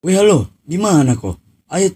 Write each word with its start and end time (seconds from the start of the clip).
Weh 0.00 0.16
halo, 0.16 0.48
di 0.64 0.80
mana 0.80 1.12
kok? 1.12 1.36
Ayo. 1.68 1.92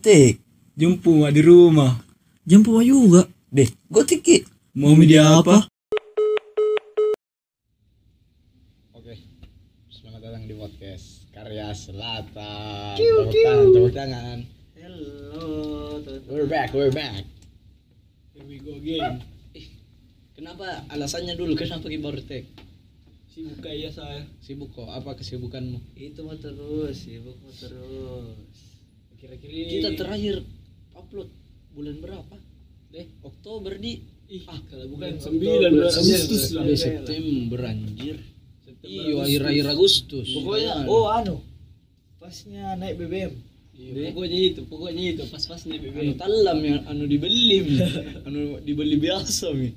Jumpu 0.77 1.25
mak 1.25 1.33
di 1.33 1.41
rumah. 1.41 2.05
Jemput 2.45 2.85
juga. 2.85 3.25
Deh, 3.49 3.65
gue 3.65 4.05
tiki. 4.05 4.45
Mau 4.77 4.93
media 4.93 5.41
apa? 5.41 5.65
Oke, 8.93 9.17
selamat 9.89 10.21
datang 10.21 10.45
di 10.45 10.53
podcast 10.53 11.33
Karya 11.33 11.73
Selatan. 11.73 13.01
Tepuk 13.01 13.33
tangan, 13.33 13.73
tepuk 13.73 13.95
tangan. 13.97 14.39
Hello. 14.77 15.97
We're 16.29 16.45
back, 16.45 16.77
we're 16.77 16.93
back. 16.93 17.25
Here 18.37 18.45
we 18.45 18.61
go 18.61 18.77
again. 18.77 19.25
Kenapa? 20.37 20.85
Alasannya 20.93 21.41
dulu 21.41 21.57
kenapa 21.57 21.89
kita 21.89 22.05
baru 22.05 22.21
tag? 22.21 22.45
Sibuk 23.35 23.59
kayak 23.59 23.91
saya. 23.91 24.23
Sibuk 24.39 24.71
kok? 24.71 24.87
Apa 24.87 25.19
kesibukanmu? 25.19 25.79
itu 25.99 26.23
mah 26.23 26.39
terus 26.39 26.95
sibuk 26.95 27.35
mah 27.37 27.51
terus 27.53 28.39
Kira-kira 29.19 29.51
Kita 29.51 29.89
terakhir 29.97 30.37
upload 30.95 31.29
bulan 31.73 31.99
berapa? 31.99 32.37
Deh, 32.89 33.11
Oktober 33.21 33.75
di 33.75 33.99
Ih, 34.25 34.47
ah 34.47 34.57
kalau 34.65 34.87
bukan 34.89 35.19
Oktober, 35.19 35.37
9 35.37 35.75
bulan 35.75 35.91
September. 35.91 36.15
Agustus 36.15 36.45
lah. 36.49 36.63
di 36.65 36.77
September 36.79 37.61
anjir. 37.67 38.17
Iya, 38.81 39.03
Agustus. 39.03 39.25
akhir-akhir 39.27 39.67
Agustus. 39.67 40.29
pokoknya 40.31 40.73
Kan? 40.73 40.85
oh 40.87 41.07
anu 41.11 41.37
pasnya 42.17 42.65
naik 42.77 42.95
BBM 42.97 43.33
Iya, 43.75 44.15
pokoknya 44.15 44.39
itu, 44.39 44.61
pokoknya 44.65 45.03
itu 45.11 45.23
pas-pasnya 45.27 45.75
anu 45.75 45.85
BBM. 45.91 46.15
talam 46.15 46.59
yang 46.61 46.81
anu 46.87 47.05
dibeli 47.05 47.59
anu 48.23 48.41
dibeli 48.61 48.97
biasa 48.97 49.51
mi 49.51 49.73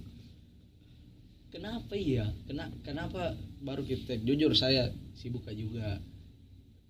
kenapa 1.49 1.93
iya 1.93 2.29
Kena, 2.45 2.67
kenapa 2.83 3.33
baru 3.61 3.81
kita 3.83 4.17
jujur 4.21 4.53
saya 4.53 4.93
sibuk 5.17 5.45
juga. 5.49 5.97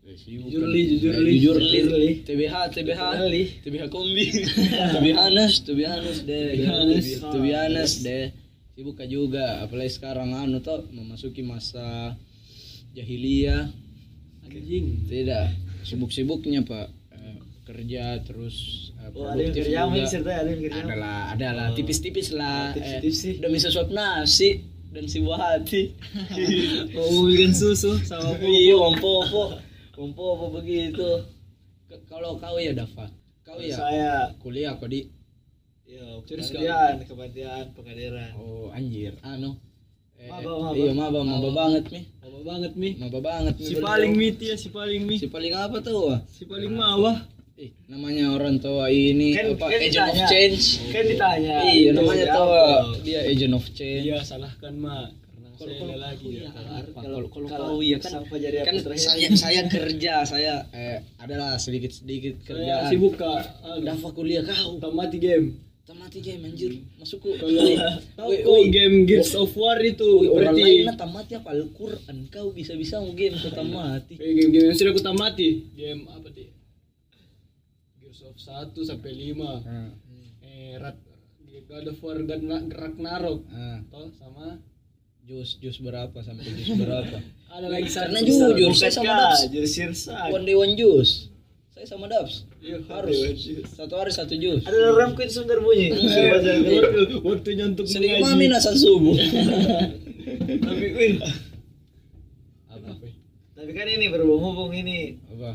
Eh, 0.07 0.15
sibuk. 0.15 0.47
Jujur, 0.47 0.67
Li, 0.71 0.81
jujur, 0.95 1.13
Eh, 1.15 1.21
Li. 1.23 1.31
jujur 1.39 1.57
li. 1.59 1.71
Jujur, 1.83 1.97
Li. 1.99 2.11
TBH 2.23 2.55
TBH 2.71 3.01
Li. 3.27 3.43
TBH 3.59 3.83
kombi. 3.91 4.25
TBH 4.95 5.17
honest 5.19 5.67
TBH 5.67 5.91
honest 5.99 6.21
deh. 6.23 6.43
To 6.47 6.55
be 6.55 6.67
honest. 6.71 7.09
To 7.19 7.37
be 7.43 7.51
honest 7.51 7.95
deh. 8.07 8.25
Sibuk 8.77 8.99
juga. 9.09 9.65
Apalagi 9.65 9.91
sekarang 9.99 10.31
anu 10.31 10.63
tuh 10.63 10.87
memasuki 10.95 11.43
masa 11.43 12.15
jahiliyah. 12.95 13.67
Anjing. 14.47 15.03
tidak. 15.11 15.51
Sibuk-sibuknya 15.83 16.63
pak. 16.63 16.87
Eh, 17.11 17.35
kerja 17.67 18.23
terus 18.23 18.89
eh, 18.95 19.11
oh 19.11 19.27
ada 19.27 19.39
yang 19.43 19.51
produktif 19.51 19.63
kerja 19.67 19.79
ada 20.39 20.49
yang 20.51 20.61
kerja? 20.63 20.81
Adalah 20.87 21.19
adalah 21.35 21.67
tipis-tipis 21.75 22.31
lah. 22.31 22.71
Oh, 22.71 22.79
tipis-tipis 22.79 23.15
sih. 23.19 23.33
demi 23.43 23.59
sesuap 23.59 23.91
nasi 23.91 24.76
dan 24.97 25.05
si 25.05 25.21
buah 25.21 25.37
hati 25.37 25.93
Mau 26.97 27.21
bikin 27.29 27.53
susu 27.53 28.01
sama 28.01 28.33
iya 28.49 28.73
ompo 28.73 29.21
ompo 29.21 29.43
ompo 29.93 30.23
apa 30.33 30.45
begitu. 30.57 31.09
Kalau 32.09 32.41
kau 32.41 32.57
ya 32.57 32.73
Dava? 32.73 33.05
Kau 33.45 33.61
ya? 33.61 33.77
Saya. 33.77 34.13
Kuliah 34.41 34.73
kok 34.77 34.89
di? 34.89 35.05
Ya 35.85 36.01
Terus 36.25 36.49
kemudian 36.49 37.05
kebatian 37.05 37.65
pengadilan. 37.77 38.33
Oh 38.41 38.73
anjir. 38.73 39.13
Anu? 39.21 39.57
Eh, 40.17 40.33
Maba, 40.33 40.49
maba. 40.57 40.73
iya 40.73 40.91
maba 40.97 41.21
maba 41.21 41.49
banget 41.53 41.83
mi. 41.93 42.01
Apa 42.25 42.39
banget 42.41 42.73
mi? 42.73 42.89
maba 42.97 43.19
banget 43.21 43.53
mi 43.61 43.65
Si 43.69 43.75
paling 43.77 44.13
miti 44.17 44.49
ya, 44.49 44.57
si 44.57 44.73
paling 44.73 45.05
mi. 45.05 45.15
si 45.21 45.29
paling 45.29 45.53
apa 45.53 45.77
tuh? 45.79 46.17
Si 46.25 46.49
paling 46.49 46.73
mawah. 46.73 47.21
Eh, 47.57 47.69
namanya 47.87 48.31
orang 48.31 48.57
tua 48.57 48.85
ini 48.87 49.33
Kan- 49.33 49.53
apa 49.53 49.65
kan 49.65 49.79
agent 49.79 49.97
of 49.99 50.13
ditanya. 50.13 50.27
change 50.27 50.63
kan 50.87 51.03
ditanya 51.03 51.55
iya 51.67 51.89
namanya 51.91 52.25
tuh 52.29 52.49
dia 53.01 53.19
agent 53.23 53.53
of 53.53 53.65
change 53.71 54.05
Iya, 54.05 54.17
salahkan 54.21 54.73
mak. 54.75 55.09
Kalau 55.57 55.73
saya 55.73 55.81
kalau 55.81 55.89
ada 55.91 56.05
lagi. 56.05 56.21
kau 56.21 56.29
ya 56.29 56.37
ya. 56.37 56.49
Kalau 56.53 56.77
Kalau 56.93 57.17
kalau 57.27 57.47
kalau 57.49 57.65
kau 57.67 57.79
ya 57.81 57.97
kan 57.97 58.11
sang 58.11 58.25
Fajar 58.25 58.51
kan 58.61 58.75
saya 58.93 59.27
saya 59.33 59.61
kerja 59.65 60.13
saya 60.23 60.53
eh 60.69 61.01
adalah 61.17 61.57
sedikit 61.57 61.89
sedikit 61.91 62.37
kerjaan. 62.41 62.85
sibuk 62.87 63.17
kak. 63.17 63.41
Dafa 63.81 64.09
kuliah 64.13 64.45
kau. 64.45 64.77
Tamati 64.77 65.17
game. 65.17 65.57
Tamati 65.81 66.21
game 66.21 66.45
anjir. 66.45 66.77
Masukku. 66.95 67.41
Kalau 67.41 67.57
woi. 68.45 68.69
game 68.69 69.09
Gears 69.09 69.33
of 69.33 69.49
War 69.51 69.81
itu 69.81 70.29
orang 70.29 70.53
berarti 70.53 70.61
lain 70.61 70.93
tamati 70.93 71.33
apa 71.33 71.49
Al-Qur'an 71.49 72.17
kau 72.29 72.53
bisa-bisa 72.53 73.01
mau 73.01 73.09
game 73.11 73.33
kau 73.33 73.49
tamati. 73.49 74.13
Eh, 74.13 74.37
game-game 74.37 74.69
yang 74.69 74.77
sudah 74.77 74.93
aku 74.93 75.01
tamati. 75.01 75.49
Game 75.73 76.05
apa 76.05 76.29
sih? 76.29 76.53
1 78.37 78.45
sampai 78.79 79.11
5. 79.11 79.59
Nah, 79.59 79.89
Eh, 80.39 80.77
Rat 80.77 80.95
God 81.63 81.85
of 81.87 81.99
War 81.99 82.17
Ragna- 82.17 82.63
Ragnarok. 82.65 83.43
nah, 83.47 83.83
Toh 83.87 84.07
sama 84.13 84.61
jus 85.21 85.57
jus 85.57 85.77
berapa 85.77 86.15
sampai 86.17 86.45
jus 86.47 86.71
berapa? 86.73 87.17
ada 87.51 87.67
lagi 87.67 87.87
satu. 87.87 88.07
Karena 88.07 88.21
jujur 88.23 88.71
saya 88.71 88.93
sama 88.93 89.11
Dabs. 89.11 89.41
jadi 89.47 89.67
sirsa 89.67 90.29
One 90.29 90.43
day 90.43 90.55
one 90.55 90.73
jus. 90.73 91.27
Saya 91.69 91.85
sama 91.85 92.07
Dabs. 92.07 92.47
Iya, 92.57 92.81
Harus 92.87 93.17
satu 93.67 93.93
hari 93.93 94.09
satu 94.09 94.33
jus. 94.33 94.63
ada 94.63 94.77
alarm 94.87 95.13
queen 95.13 95.27
sungguh 95.27 95.59
bunyi 95.59 95.91
Waktu- 95.93 97.21
Waktunya 97.21 97.65
untuk 97.67 97.85
mengaji. 97.85 98.17
mami 98.19 98.45
nasan 98.47 98.73
subuh. 98.73 99.13
tapi 100.63 100.85
Queen 100.89 101.15
Apa? 102.67 102.91
tapi 103.53 103.71
kan 103.73 103.87
ini 103.87 104.07
berhubung 104.07 104.71
ini 104.71 105.19
Apa? 105.29 105.51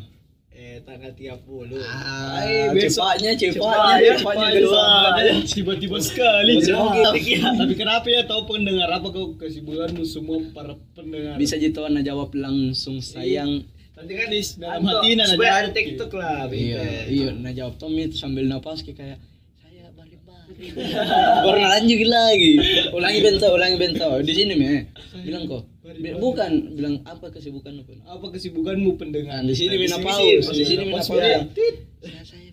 Tanggal 0.83 1.11
30 1.11 1.79
Ah, 1.79 2.43
cepatnya, 2.75 3.31
Cepatnya, 3.33 4.11
cepatnya, 4.13 5.35
tiba-tiba 5.45 5.99
sekali. 5.99 6.59
Tapi 6.61 7.75
kenapa 7.75 8.07
ya 8.07 8.23
tahu 8.23 8.47
pendengar? 8.49 8.91
Apa 8.91 9.09
kau 9.09 9.35
kesibukanmu 9.35 10.03
semua 10.03 10.39
para 10.51 10.75
pendengar? 10.93 11.39
Bisa 11.39 11.57
gitu 11.57 11.83
Ana 11.83 12.01
jawab 12.01 12.31
langsung 12.33 12.99
sayang. 12.99 13.65
Nanti 13.93 14.13
kan 14.13 14.27
di 14.27 14.41
dalam 14.57 14.83
hati 14.83 15.09
nah 15.15 15.27
supaya 15.29 15.51
jawab. 15.53 15.63
ada 15.63 15.71
tiktok 15.71 16.11
lah 16.13 16.49
Iya, 16.49 16.81
iya, 17.07 17.31
nah 17.31 17.53
jawab 17.53 17.77
Tommy 17.77 18.11
sambil 18.11 18.45
napas 18.45 18.83
kayak 18.83 19.21
Baru 21.43 21.59
lanjut 21.59 22.01
lagi. 22.07 22.53
Ulangi 22.95 23.19
bento, 23.21 23.47
ulangi 23.51 23.77
bento. 23.79 24.09
Di 24.23 24.33
sini 24.35 24.55
me. 24.55 24.89
Bilang 25.27 25.45
kok. 25.51 25.63
Bukan, 26.23 26.79
bilang 26.79 27.03
apa 27.03 27.27
kesibukan 27.35 27.83
apa? 27.83 27.93
Apa 28.07 28.27
kesibukanmu 28.33 28.97
pendengar? 28.97 29.43
Nah, 29.43 29.51
di 29.51 29.55
sini 29.59 29.77
Di 29.77 29.83
mina 29.83 29.99
sini 29.99 30.07
paus, 30.07 30.45
di 30.55 30.65
sini 30.65 30.83
mina 30.89 31.03
paus. 31.03 31.11
yang, 31.21 31.51
tit. 31.53 31.75
Saya. 32.23 32.53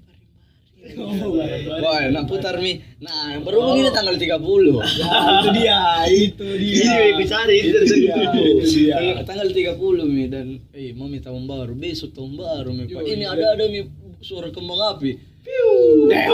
Oh. 0.98 1.38
Wah, 1.86 2.08
nak 2.09 2.25
putar 2.25 2.58
mi. 2.58 2.81
Nah, 3.03 3.38
baru 3.44 3.62
begini 3.68 3.92
tanggal 3.94 4.16
30. 4.18 4.80
Ya, 4.98 5.12
itu 5.38 5.50
dia, 5.53 5.81
itu 6.08 6.48
dia. 6.58 6.74
Iya, 6.81 6.96
ikut 7.14 7.28
cari 7.30 7.58
itu 7.62 7.80
Itu 7.84 7.96
dia. 8.09 8.96
Tanggal- 8.98 9.28
tanggal 9.28 9.48
30 9.53 10.08
mi 10.08 10.25
dan 10.31 10.48
eh 10.74 10.96
mami 10.96 11.19
tahun 11.22 11.46
baru 11.46 11.75
besok 11.75 12.16
tahun 12.16 12.40
baru 12.40 12.72
mi 12.74 12.88
ini 12.90 13.28
iya. 13.28 13.36
ada 13.36 13.46
ada 13.59 13.64
mi 13.68 13.86
suara 14.24 14.50
kembang 14.50 14.80
api 14.98 15.12
Eh. 15.50 16.28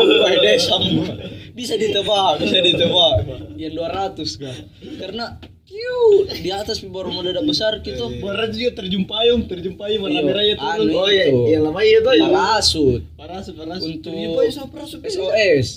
Bisa 1.56 1.74
ditebak, 1.76 2.44
bisa 2.44 2.60
ditebak. 2.60 3.16
Yang 3.56 3.74
200 3.80 4.44
kan. 4.44 4.56
Karena 5.00 5.26
kiu 5.66 6.02
di 6.30 6.52
atas 6.52 6.84
baru 6.84 7.10
mendadak 7.10 7.44
besar 7.44 7.80
gitu. 7.80 8.12
Barat 8.20 8.52
juga 8.52 8.84
terjun 8.84 9.04
payung, 9.04 9.48
terjun 9.48 9.76
payung 9.76 10.04
warna 10.04 10.20
Iya, 10.20 10.26
merah 10.26 10.44
ya 10.44 10.56
turun. 10.56 10.86
anu 10.86 10.94
oh 10.94 11.08
iya 11.08 11.26
itu. 11.26 11.40
yang 11.50 11.64
lama 11.64 11.82
iya 11.82 12.00
tuh 12.00 12.14
ya 12.14 12.28
Parasut 12.28 13.02
Parasut, 13.16 13.54
parasut. 13.56 13.90
untuk. 13.90 14.14
SOS, 15.02 15.68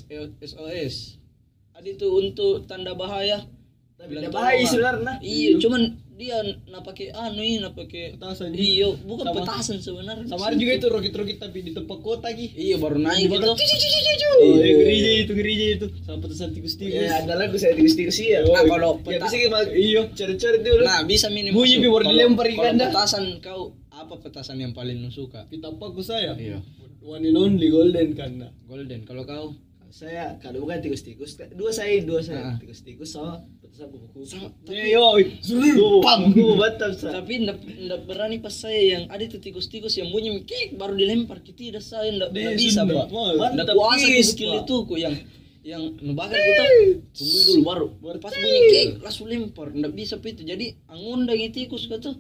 SOS. 0.43 0.95
Ada 1.73 1.89
itu 1.89 2.07
untuk 2.11 2.67
tanda 2.67 2.93
bahaya. 2.93 3.47
tidak 3.99 4.31
bahaya 4.31 4.63
sebenarnya 4.63 5.15
Iya, 5.23 5.59
cuman 5.59 5.83
dia 6.19 6.35
nak 6.67 6.83
pakai 6.83 7.15
anu 7.15 7.39
ini, 7.39 7.63
nak 7.63 7.73
pakai 7.73 8.19
Petasan. 8.19 8.51
Iya, 8.51 8.91
bukan 9.01 9.25
Sama- 9.25 9.37
petasan 9.39 9.79
sebenarnya. 9.79 10.27
Sama 10.27 10.45
ada 10.45 10.57
juga 10.57 10.73
itu 10.75 10.87
rokit-rokit 10.87 11.39
tapi 11.39 11.59
di 11.63 11.71
tempat 11.71 11.99
kota 11.99 12.27
ki. 12.29 12.47
Iya, 12.53 12.77
baru 12.77 12.99
naik 12.99 13.31
gitu. 13.31 13.47
Oh, 13.47 13.55
Iya. 13.55 14.61
ya, 14.61 14.73
ngerinya 14.75 15.13
itu, 15.17 15.33
ngerinya 15.33 15.67
itu. 15.73 15.87
Sama 16.03 16.19
petasan 16.21 16.51
tikus-tikus. 16.51 16.99
ya 16.99 17.13
ada 17.17 17.35
lagu 17.35 17.55
saya 17.55 17.73
tikus-tikus 17.73 18.19
iya 18.19 18.39
Nah, 18.43 18.63
kalau 18.63 18.99
ya 18.99 19.17
peta- 19.17 19.25
bisa 19.25 19.37
kita 19.39 19.59
Iya. 19.71 20.01
cari-cari 20.11 20.59
dulu 20.61 20.83
Nah, 20.83 21.01
bisa 21.05 21.27
minim 21.29 21.53
Bunyi 21.53 21.77
masuk. 21.77 21.81
bi 21.81 21.89
baru 21.89 22.03
Kalau- 22.03 22.13
dilempar 22.13 22.47
ikan 22.49 22.75
dah. 22.75 22.89
petasan 22.89 23.25
kau 23.39 23.63
apa 23.89 24.15
petasan 24.19 24.57
yang 24.59 24.73
paling 24.73 24.99
lu 24.99 25.09
suka? 25.09 25.47
Kita 25.47 25.71
paku 25.73 26.03
saya. 26.03 26.35
Iya. 26.35 26.59
One 27.01 27.25
and 27.25 27.37
only 27.37 27.69
golden 27.69 28.13
kan. 28.13 28.37
Golden. 28.65 29.01
Kalau 29.03 29.23
kau 29.23 29.55
saya 29.89 30.37
kalau 30.37 30.61
bukan 30.61 30.79
tikus-tikus 30.79 31.35
dua 31.51 31.71
saya 31.71 32.05
dua 32.05 32.21
saya 32.21 32.43
Ah. 32.45 32.57
tikus-tikus 32.57 33.09
sama 33.09 33.41
tapi 37.13 37.33
ndak 37.47 38.01
berani 38.09 38.37
pas 38.43 38.55
saya 38.55 38.81
yang 38.99 39.03
ada 39.13 39.23
itu 39.23 39.39
tikus-tikus 39.39 39.95
yang 40.01 40.09
bunyi 40.11 40.43
kek 40.43 40.75
baru 40.75 40.97
dilempar 40.97 41.45
kita 41.45 41.79
tidak 41.79 41.85
saya 41.85 42.11
ndak 42.13 42.31
bisa. 42.35 42.83
Wah, 42.85 43.51
Ndak 43.55 43.73
kuasa 43.73 44.07
di 44.09 44.25
skill 44.25 44.65
itu 44.65 44.77
ku 44.89 44.95
yang 44.99 45.15
yang 45.63 45.95
ngebakar 46.01 46.39
kita. 46.39 46.65
Tunggu 47.13 47.39
dulu 47.45 47.61
baru 48.01 48.19
pas 48.19 48.33
bunyi 48.35 48.61
kek 48.73 48.87
langsung 49.05 49.27
lempar. 49.31 49.69
Ndak 49.71 49.93
bisa 49.95 50.17
itu 50.19 50.43
jadi 50.43 50.67
angundang 50.91 51.39
itu 51.39 51.65
tikus 51.65 51.87
kata. 51.87 52.17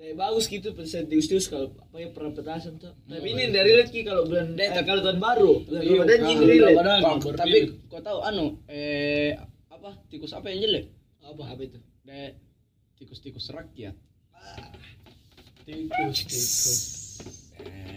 Kayak 0.00 0.16
bagus 0.16 0.48
gitu 0.48 0.72
petasan 0.72 1.12
tikus-tikus 1.12 1.52
kalau 1.52 1.76
apa 1.76 1.96
ya 2.00 2.08
pernah 2.08 2.32
petasan 2.32 2.80
tuh. 2.80 2.96
Tapi 3.04 3.36
ini 3.36 3.52
dari 3.52 3.76
lagi 3.76 4.00
kalau 4.00 4.24
bulan 4.24 4.56
eh, 4.56 4.72
kalau 4.80 5.04
tahun 5.04 5.20
baru. 5.20 5.52
Bulan 5.68 5.82
Iya, 5.84 6.00
ah, 6.08 6.32
ini 6.32 6.56
baru 6.72 7.30
tapi 7.36 7.58
kau 7.92 8.00
tahu 8.00 8.18
anu 8.24 8.64
eh 8.64 9.36
apa 9.80 9.96
tikus 10.12 10.36
apa 10.36 10.52
yang 10.52 10.60
jelek 10.68 10.86
Apa? 11.24 11.56
Apa 11.56 11.60
itu? 11.64 11.80
Dek, 12.04 12.36
tikus-tikus 13.00 13.48
rakyat 13.48 13.96
Tikus, 15.64 16.18
tikus. 16.26 16.80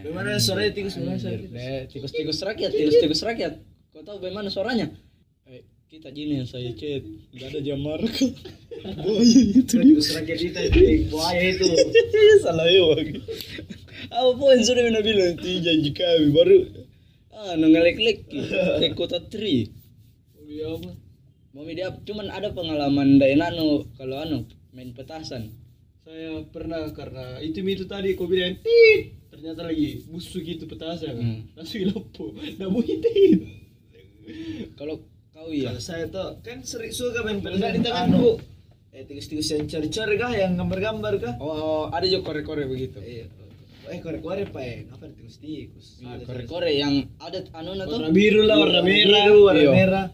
Bagaimana 0.04 0.36
suaranya 0.40 0.72
tikus 0.76 0.96
bagaimana 1.00 1.20
suaranya 1.20 1.40
tikus? 1.44 1.60
Eh, 1.60 1.82
tikus-tikus 1.92 2.40
rakyat, 2.44 2.70
tikus-tikus 2.76 3.22
rakyat. 3.24 3.54
Kau 3.96 4.04
tahu 4.04 4.18
bagaimana 4.20 4.52
suaranya? 4.52 4.92
Eh, 5.48 5.64
kita 5.88 6.12
gini 6.12 6.44
yang 6.44 6.48
saya 6.48 6.76
chat, 6.76 7.04
nggak 7.32 7.48
ada 7.56 7.60
jamar 7.64 8.00
kok. 8.04 8.32
Buaya 9.04 9.40
itu. 9.56 9.76
Tikus 9.80 10.12
rakyat 10.12 10.40
kita 10.44 10.60
itu 10.68 11.08
buaya 11.08 11.44
itu. 11.56 11.66
Salah 12.44 12.68
ya 12.68 12.84
lagi. 12.92 13.24
Apa 14.12 14.32
pun 14.36 14.60
sudah 14.60 14.84
mina 14.84 15.00
bilang 15.00 15.40
itu 15.40 15.64
janji 15.64 15.96
kami 15.96 16.36
baru 16.36 16.58
ah 17.32 17.56
ngelek-lek 17.56 18.28
ke 18.28 18.92
kota 19.00 19.24
tri. 19.24 19.72
Iya 20.44 20.76
apa? 20.76 20.92
Mau 21.54 21.70
dia 21.70 21.94
cuman 21.94 22.28
ada 22.28 22.50
pengalaman 22.50 23.22
dari 23.22 23.38
nano 23.38 23.86
kalau 23.94 24.18
anu 24.20 24.38
main 24.74 24.90
petasan. 24.90 25.54
Saya 26.02 26.42
pernah 26.50 26.82
karena 26.92 27.38
itu 27.40 27.62
itu 27.62 27.86
tadi 27.86 28.18
kau 28.18 28.26
bilang 28.26 28.58
tit 28.60 29.14
ternyata 29.30 29.64
lagi 29.64 30.02
busuk 30.06 30.42
gitu 30.42 30.66
petasan 30.66 31.14
Hmm. 31.14 31.40
langsung 31.54 31.80
hilopo 31.80 32.34
namun 32.58 32.82
tit 32.84 33.38
Kalau 34.74 34.98
kau 35.30 35.54
ya. 35.54 35.70
Kalau 35.70 35.80
saya 35.80 36.10
tuh 36.10 36.42
kan 36.42 36.66
sering 36.66 36.90
suka 36.90 37.22
main 37.22 37.38
Enggak 37.38 37.72
di 37.72 37.80
petasan 37.80 38.10
tanganku. 38.10 38.32
Eh 38.90 39.06
tikus-tikus 39.06 39.50
yang 39.50 39.66
cari-cari 39.66 40.16
kah 40.16 40.32
yang 40.32 40.54
gambar-gambar 40.54 41.14
kah? 41.18 41.34
Oh, 41.38 41.90
ada 41.90 42.06
juga 42.06 42.30
kore-kore 42.30 42.66
begitu. 42.66 42.98
Eh, 43.00 43.26
eh 43.88 44.00
korek-korek 44.00 44.50
pak 44.50 44.62
eh 44.64 44.78
ada 44.86 45.10
tikus-tikus? 45.12 46.02
Iya, 46.02 46.26
kore-kore 46.26 46.70
yang 46.72 46.94
ada 47.18 47.46
anu 47.54 47.74
na 47.74 47.86
tuh. 47.86 48.02
warna 48.02 48.10
biru 48.10 48.42
lah 48.42 48.58
warna 48.58 48.82
merah 48.82 49.22
biru, 49.24 49.38
warna 49.44 49.62
Iya. 49.62 49.72
merah. 49.72 50.06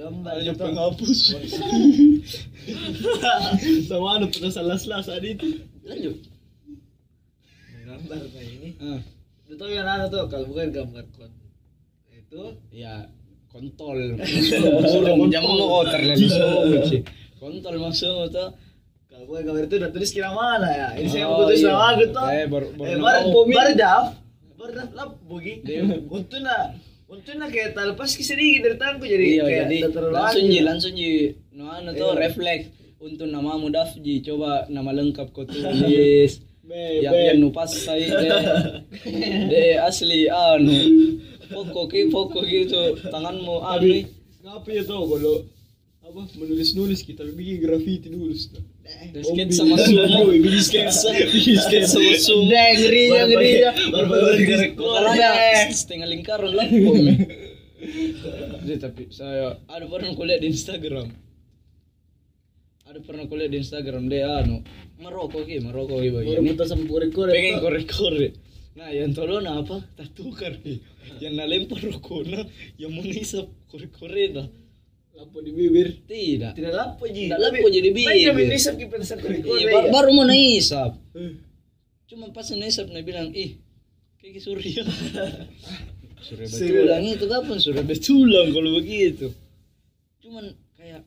Ah, 0.00 0.08
menggambar 0.08 0.32
ada 0.32 0.42
gitu. 0.46 0.56
penghapus 0.58 1.18
sama 3.84 4.06
anu 4.16 4.26
petasan 4.28 4.64
las-las 4.64 5.06
ada 5.06 5.26
itu 5.26 5.60
Lanjut. 5.80 6.16
Menggambar 7.74 8.20
pak 8.26 8.42
ini. 8.42 8.70
Ah, 8.78 9.00
Itu 9.42 9.54
tahu 9.56 9.70
yang 9.70 9.84
ada 9.84 10.06
tuh 10.06 10.24
kalau 10.26 10.46
bukan 10.46 10.70
gambar 10.70 11.04
kon 11.10 11.32
itu 12.08 12.42
ya 12.70 13.10
kontol. 13.48 13.98
Sudah 14.86 15.12
jamu 15.26 15.50
kok 15.58 15.84
terlalu 15.90 16.26
sulit 16.26 16.82
sih. 16.86 17.00
Kontol 17.36 17.74
masuk 17.76 18.30
tuh. 18.30 18.48
kalau 19.04 19.24
bukan 19.26 19.42
gambar 19.42 19.62
itu 19.66 19.74
udah 19.76 19.90
tulis 19.90 20.10
kira 20.10 20.30
mana 20.30 20.68
ya? 20.70 20.88
Ini 20.94 21.08
saya 21.10 21.24
Oh, 21.26 21.34
mau 21.34 21.44
tulis 21.44 21.58
iya. 21.58 21.68
nama 21.68 21.84
aku 21.90 22.04
tuh. 22.08 22.26
Eh, 22.30 22.44
baru- 22.46 22.72
baru 22.72 22.88
eh, 22.88 22.96
bar 22.96 23.14
aku. 23.18 23.38
bar 23.50 23.68
daf, 23.74 24.06
bar 24.54 24.70
daf 24.70 24.90
lah. 24.94 25.08
Dia- 25.60 25.84
Untuk 26.06 26.40
na, 26.40 26.56
untuk 27.10 27.34
na 27.34 27.50
kayak 27.50 27.74
terlepas 27.74 28.14
ki 28.14 28.22
sedikit 28.22 28.70
dari 28.70 28.76
tanganku 28.78 29.04
jadi 29.04 29.26
Iya, 29.26 29.42
kayak 29.44 29.66
jadi 29.66 29.76
langsung 30.14 30.44
ji, 30.46 30.58
langsung 30.62 30.92
ji. 30.94 31.10
No 31.52 31.66
anu 31.68 31.90
tuh 31.92 32.14
Iya. 32.14 32.20
refleks 32.22 32.70
untuk 33.02 33.26
namamu 33.26 33.66
Dafji. 33.68 34.22
Coba 34.22 34.70
nama 34.70 34.94
lengkap 34.94 35.34
kau 35.34 35.42
tulis. 35.42 36.38
yang 37.02 37.10
yang 37.10 37.38
nupas 37.42 37.74
saya 37.74 38.06
deh. 38.14 38.30
Deh 39.50 39.74
asli 39.82 40.30
anu. 40.30 40.78
Pokok 41.50 41.90
ki 41.90 42.14
pokok 42.14 42.46
gitu 42.46 42.94
tanganmu 43.10 43.58
anu. 43.58 43.82
tapi 43.82 44.06
ngapa 44.40 44.68
ya 44.70 44.82
tau 44.86 45.02
kalau 45.04 45.42
apa 46.00 46.20
menulis 46.38 46.78
nulis 46.78 47.02
kita 47.02 47.26
bikin 47.26 47.58
graffiti 47.58 48.06
dulu 48.06 48.30
Ustaz. 48.30 48.62
Dan 48.84 49.22
sketsa 49.22 49.62
sama 49.62 49.76
sumo, 49.78 50.34
sketsa, 50.60 51.08
bikin 51.30 51.56
sketsa 51.56 51.98
sama 51.98 52.14
sumo. 52.18 52.50
Deh, 52.50 52.70
ngeri 52.74 53.04
ya, 53.06 53.22
ngeri 53.28 53.50
ya. 53.62 53.70
Baru-baru 53.92 54.26
ada 54.98 55.70
setengah 55.70 56.08
bom. 56.84 56.98
Jadi 58.60 58.76
tapi 58.76 59.02
saya 59.08 59.56
ada 59.70 59.84
pernah 59.88 60.12
kuliah 60.12 60.36
di 60.36 60.52
Instagram. 60.52 61.08
Ada 62.84 62.98
pernah 63.06 63.24
kuliah 63.30 63.48
di 63.48 63.62
Instagram 63.62 64.10
deh 64.10 64.20
anu 64.26 64.60
merokok 65.00 65.48
ki, 65.48 65.64
merokok 65.64 65.98
ki 66.04 66.08
baru 66.12 66.24
begini. 66.44 66.50
petasan 66.52 66.84
korek-korek 66.84 67.32
Pengen. 67.32 68.34
Nah, 68.70 68.88
yang 68.94 69.10
tolong 69.16 69.48
apa? 69.48 69.82
Tak 69.98 70.14
tukar 70.14 70.54
nih. 70.62 70.78
Yang 71.18 71.32
nalempar 71.36 71.80
rokoknya, 71.82 72.46
yang 72.78 72.94
mau 72.94 73.02
ngisap 73.02 73.48
korek-korek 73.66 74.28
dah. 74.36 74.46
Lampu 75.20 75.44
di 75.44 75.52
bibir 75.52 75.88
Tidak. 76.02 76.56
Tidak 76.56 76.72
lapo 76.72 77.04
ji. 77.04 77.28
Tidak 77.28 77.36
lapo 77.36 77.66
jadi 77.68 77.88
bibir. 77.92 78.08
Iya, 78.08 78.30
korek-korek. 79.20 79.68
ba- 79.68 79.84
ya. 79.84 79.92
baru 79.92 80.10
mau 80.10 80.24
naisap. 80.24 80.96
Cuma 82.08 82.32
pas 82.32 82.48
naisap 82.50 82.88
dia 82.88 83.04
bilang, 83.04 83.28
ih, 83.30 83.60
kayak 84.16 84.40
surya. 84.48 84.82
surya 86.20 86.46
betulang 86.48 87.04
itu 87.06 87.24
kapan 87.24 87.58
surya 87.60 87.84
betulang 87.84 88.48
kalau 88.50 88.70
begitu. 88.76 89.28
Cuman 90.18 90.44
kayak 90.74 91.04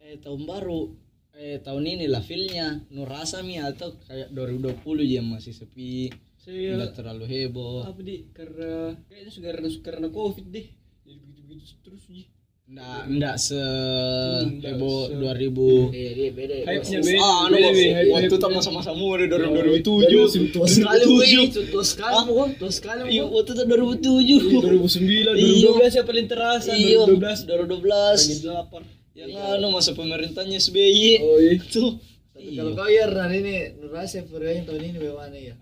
eh 0.00 0.16
tahun 0.18 0.42
baru 0.42 0.88
eh 1.36 1.60
tahun 1.60 1.84
ini 1.86 2.06
lah 2.08 2.18
feelnya 2.18 2.82
nurasa 2.88 3.44
mi 3.44 3.60
atau 3.60 3.94
kayak 4.02 4.32
2020 4.32 4.82
yang 5.06 5.28
masih 5.28 5.52
sepi 5.52 6.08
saya 6.34 6.80
terlalu 6.90 7.28
heboh 7.28 7.84
apa 7.84 8.00
di 8.00 8.24
karena 8.32 8.96
kayaknya 9.06 9.30
sudah 9.30 9.48
karena 9.52 9.68
karena 9.84 10.08
covid 10.08 10.46
deh 10.48 10.66
jadi 11.04 11.14
begitu 11.20 11.40
begitu 11.46 11.74
terus 11.84 12.02
ji 12.08 12.24
nggak 12.68 13.00
nggak 13.08 13.36
se 13.38 13.56
nggak 13.56 14.76
heboh 14.76 15.08
se- 15.08 15.16
2000 15.16 15.88
Iya, 15.88 16.10
dia 16.12 16.28
beda. 16.30 16.54
hype-nya 16.68 16.98
Ah, 17.16 17.48
beda 17.48 17.48
anu, 17.48 17.56
beda, 17.72 18.00
waktu- 18.12 18.38
tak 18.38 18.50
masa-masa 18.52 18.90
muda 18.92 19.24
dari 19.24 19.40
Dari 19.40 19.80
2007 19.80 20.52
Tua 20.52 20.66
sekali 20.68 21.02
bu, 21.02 21.16
itu 21.24 21.60
tua 21.66 21.80
sekali 21.82 22.16
bu, 22.28 22.44
tua 22.54 22.68
sekali 22.70 23.00
Iya, 23.08 23.24
waktu 23.24 23.50
itu 23.50 23.62
2007 23.64 24.60
2009 24.60 25.00
Iya. 25.08 25.32
2012 25.64 25.92
yang 25.94 26.06
paling 26.06 26.26
terasa 26.28 26.70
Iya, 26.70 26.98
2012 27.08 27.38
2012 27.42 28.20
2008 28.44 28.84
Yang 29.16 29.30
anu 29.34 29.66
masa 29.72 29.90
pemerintahnya 29.92 30.56
SBY 30.58 31.08
oh 31.18 31.38
iya. 31.40 31.52
Itu. 31.56 31.96
Tapi 32.38 32.54
kalau 32.54 32.70
kau 32.72 32.86
ya 32.86 33.04
hari 33.04 33.42
ini 33.42 33.54
Nurasa 33.76 34.22
Furianya 34.22 34.62
tahun 34.62 34.82
ini 34.84 34.96
bagaimana 34.96 35.34
ya? 35.34 35.54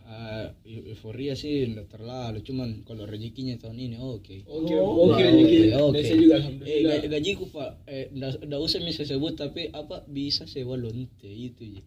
Eu- 0.62 0.84
euforia 0.87 1.32
sih 1.32 1.64
enggak 1.64 1.88
terlalu, 1.88 2.38
cuman 2.43 2.84
kalau 2.84 3.05
rezekinya 3.05 3.56
tahun 3.56 3.81
ini 3.81 3.96
oke. 3.96 4.44
oke 4.44 4.75
Oh, 4.75 5.08
oke 5.08 5.17
oke, 5.17 5.25
rezeki 5.25 5.58
oke. 5.75 5.99
Saya 5.99 6.17
juga 6.17 6.28
Eh, 6.28 6.38
alhamdulillah 6.38 6.96
ga- 6.99 7.11
gajiku 7.11 7.44
Pak, 7.49 7.70
eh 7.87 8.05
enggak 8.12 8.61
usah 8.61 8.81
bisa 8.81 9.02
sebut 9.02 9.32
tapi 9.34 9.73
apa 9.73 10.05
bisa 10.06 10.44
sewa 10.44 10.76
lonte 10.76 11.25
itu 11.26 11.64
ya. 11.67 11.82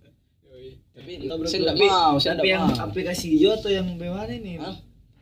Tapi 0.92 1.12
saya 1.46 1.60
enggak 1.62 1.78
Tapi, 1.78 1.86
mau, 1.88 2.14
saya 2.18 2.34
tapi 2.36 2.50
yang 2.50 2.66
mau. 2.66 2.84
aplikasi 2.84 3.26
hijau 3.32 3.52
atau 3.56 3.70
yang 3.70 3.86
bagaimana 3.94 4.34
ini? 4.34 4.58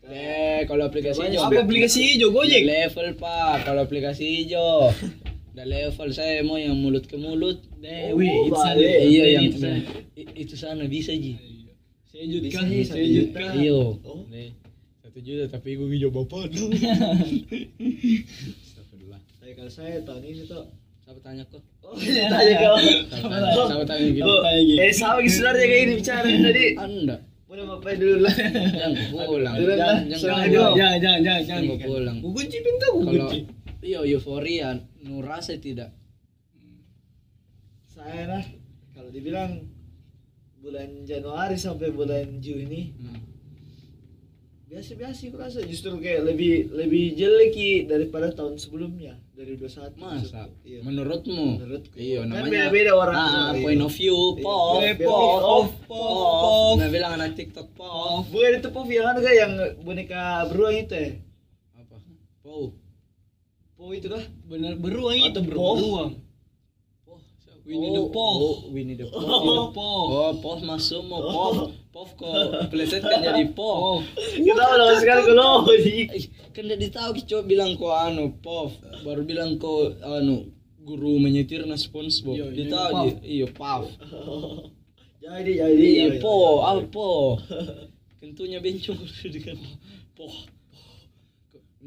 Eh, 0.08 0.64
kalau 0.64 0.88
aplikasi 0.88 1.19
hijau. 1.22 1.44
apa 1.44 1.60
aplikasi 1.62 2.00
hijau 2.08 2.31
Gojek 2.31 2.64
level 2.64 3.08
Pak, 3.16 3.68
kalau 3.68 3.84
aplikasi 3.84 4.24
hijau. 4.24 4.88
Udah 5.57 5.65
level 5.65 6.13
saya 6.13 6.45
mau 6.45 6.54
yang 6.54 6.77
mulut 6.77 7.09
ke 7.09 7.18
mulut. 7.18 7.57
Eh, 7.81 8.13
Oh, 8.13 8.21
wih, 8.21 8.30
itu 8.45 8.54
sana. 8.54 8.77
Iya 8.77 9.01
Itu 9.01 9.33
yang 9.33 9.45
itu 10.38 10.54
sana 10.54 10.86
bisa 10.86 11.18
ji. 11.18 11.33
saya 12.06 12.30
juta 12.30 12.61
saya 12.85 13.06
juta. 13.09 13.42
Iya. 13.57 13.73
Oh. 14.06 14.21
Satu 15.02 15.18
juta 15.18 15.49
tapi 15.49 15.73
gue 15.73 15.90
hijau 15.90 16.14
bapak. 16.14 16.54
Astagfirullah. 17.73 19.18
Tapi 19.42 19.52
kalau 19.57 19.71
saya 19.73 19.97
tahun 20.06 20.30
ini 20.30 20.45
tuh 20.45 20.69
Siapa 21.02 21.26
tanya 21.26 21.42
kok? 21.49 21.66
Oh, 21.81 21.97
tanya 22.37 22.54
kau. 22.61 22.78
Siapa 23.66 23.85
tanya? 23.90 24.07
Gitu? 24.14 24.30
Tanya 24.30 24.61
gitu. 24.61 24.78
eh 24.78 24.94
sama 24.94 25.26
gitu 25.26 25.42
sebenarnya 25.42 25.66
kayak 25.66 25.81
ini 25.81 25.94
bicara 25.97 26.21
tadi. 26.37 26.66
Anda. 26.78 27.16
Udah 27.49 27.66
bapak 27.66 27.97
dulu 27.97 28.18
lah. 28.21 28.35
Jangan 28.37 29.26
pulang. 29.26 29.56
Jangan, 29.57 29.73
Jangan 29.73 30.06
jangan, 30.06 30.21
jangan 30.21 30.54
jangan. 30.54 30.78
jangan 30.78 30.78
jangan 30.78 30.99
jangan 31.02 31.42
jangan 31.42 31.42
Jangan 31.66 31.81
pulang. 31.81 32.18
Kunci 32.21 32.57
pintu 32.61 32.87
kunci 32.94 33.40
iya 33.87 34.03
euforia, 34.03 34.75
nurasa 34.99 35.56
tidak. 35.56 35.95
Saya 37.87 38.27
lah 38.27 38.44
kalau 38.91 39.09
dibilang 39.09 39.63
bulan 40.59 41.07
Januari 41.07 41.56
sampai 41.56 41.89
bulan 41.89 42.37
Juni 42.37 42.91
Hmm. 42.94 43.23
biasa-biasa 44.67 45.31
aku 45.31 45.37
rasa 45.39 45.63
justru 45.63 45.95
kayak 45.97 46.27
lebih 46.27 46.67
lebih 46.75 47.15
jelek 47.15 47.56
daripada 47.87 48.27
tahun 48.29 48.59
sebelumnya 48.59 49.15
dari 49.31 49.56
21 49.56 49.95
Masa? 49.95 50.51
Iya. 50.61 50.83
Menurutmu? 50.83 51.63
Menurutku. 51.63 51.95
Iya, 51.95 52.27
Kan 52.27 52.35
namanya. 52.35 52.67
beda-beda 52.67 52.91
orang. 52.91 53.15
Ah, 53.15 53.49
Iya. 53.56 53.63
point 53.63 53.81
of 53.81 53.94
view, 53.95 54.17
pop, 54.44 54.83
Iya, 54.83 54.94
pop, 54.99 55.07
pop, 55.07 55.39
pop, 55.39 55.67
pop, 55.87 56.33
pop. 56.44 56.75
Nah, 56.83 56.89
bilang 56.91 57.11
anak 57.15 57.31
TikTok 57.33 57.67
pop. 57.73 58.27
Bukan 58.27 58.59
itu 58.59 58.69
pop 58.69 58.87
yang 58.91 59.07
ada 59.07 59.23
yang 59.23 59.51
boneka 59.79 60.21
beruang 60.51 60.75
itu 60.75 60.94
ya? 60.94 61.09
Apa? 61.79 61.95
Pop. 62.44 62.75
Pop 63.87 63.95
itu 63.95 64.11
kah? 64.11 64.19
bener 64.51 64.75
beruang 64.75 65.15
itu 65.15 65.39
beruang. 65.39 65.79
beruang 65.79 66.11
Winnie 67.67 67.91
the 67.95 68.03
Oh, 68.03 68.11
Pooh. 68.11 68.35
Oh, 68.39 68.57
Winnie 68.71 68.95
the 68.95 69.03
Pooh. 69.07 69.19
The 69.23 69.71
Pooh. 69.75 70.03
Oh, 70.11 70.31
pop 70.39 70.59
masuk 70.63 71.03
mau 71.03 71.19
pop. 71.19 71.56
Pop 71.91 72.09
kok 72.15 72.31
plesetkan 72.71 73.19
jadi 73.23 73.47
pop. 73.51 74.03
Kita 74.15 74.59
udah 74.59 74.95
sekali 74.95 75.21
kalau 75.27 75.67
Eh, 75.71 76.27
kan 76.56 76.63
dia 76.63 76.87
tahu 76.87 77.19
coba 77.27 77.44
bilang 77.44 77.75
kok 77.75 77.91
anu 77.91 78.35
pop, 78.39 78.71
baru 79.03 79.23
bilang 79.27 79.59
kok 79.59 79.99
anu 79.99 80.47
guru 80.83 81.19
menyetir 81.19 81.63
na 81.67 81.75
SpongeBob. 81.75 82.35
Iya, 82.39 82.45
Dia 82.56 82.63
iya, 82.63 82.71
tahu 82.71 83.07
iya 83.23 83.47
pop. 83.51 83.87
jadi 85.23 85.51
jadi 85.59 85.75
Iya, 85.75 86.06
jadi. 86.15 86.19
po, 86.23 86.63
apa 86.63 86.83
po? 86.87 87.35
Tentunya 88.23 88.63
bencong 88.63 88.99
dengan 89.35 89.59
po. 90.15 90.27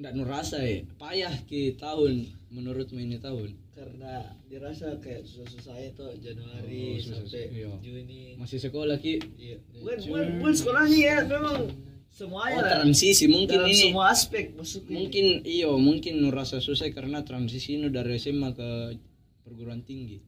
Nggak 0.00 0.12
nurasa 0.16 0.58
ya, 0.58 0.80
payah 0.96 1.34
ki 1.44 1.76
tahun 1.76 2.24
menurutmu 2.48 2.96
ini 2.96 3.20
tahun. 3.20 3.52
Karena 3.70 4.24
dirasa 4.48 4.96
kayak 4.96 5.22
susah-susah 5.22 5.76
itu 5.78 6.04
Januari 6.18 6.96
Oh, 6.96 6.96
susah- 6.98 7.20
sampai 7.22 7.44
iya. 7.52 7.68
Juni. 7.78 8.22
Masih 8.34 8.58
sekolah 8.58 8.96
ki, 8.96 9.20
Iya. 9.36 9.56
Bukan, 9.76 9.96
bukan, 10.02 10.24
bukan 10.40 10.54
sekolahnya 10.56 10.98
ya, 10.98 11.16
memang 11.22 11.68
semuanya 12.08 12.56
Oh, 12.56 12.62
lah. 12.62 12.72
transisi 12.74 13.24
mungkin 13.28 13.60
Dalam 13.60 13.68
ini 13.68 13.84
semua 13.86 14.06
aspek 14.08 14.44
masuk 14.52 14.82
mungkin 14.88 15.26
iyo 15.46 15.78
mungkin 15.78 16.18
nu 16.18 16.28
rasa 16.30 16.58
susah 16.58 16.90
karena 16.90 17.22
transisi 17.22 17.76
nu 17.76 17.86
dari 17.88 18.18
SMA 18.18 18.50
ke 18.50 18.98
perguruan 19.40 19.80
tinggi 19.80 20.18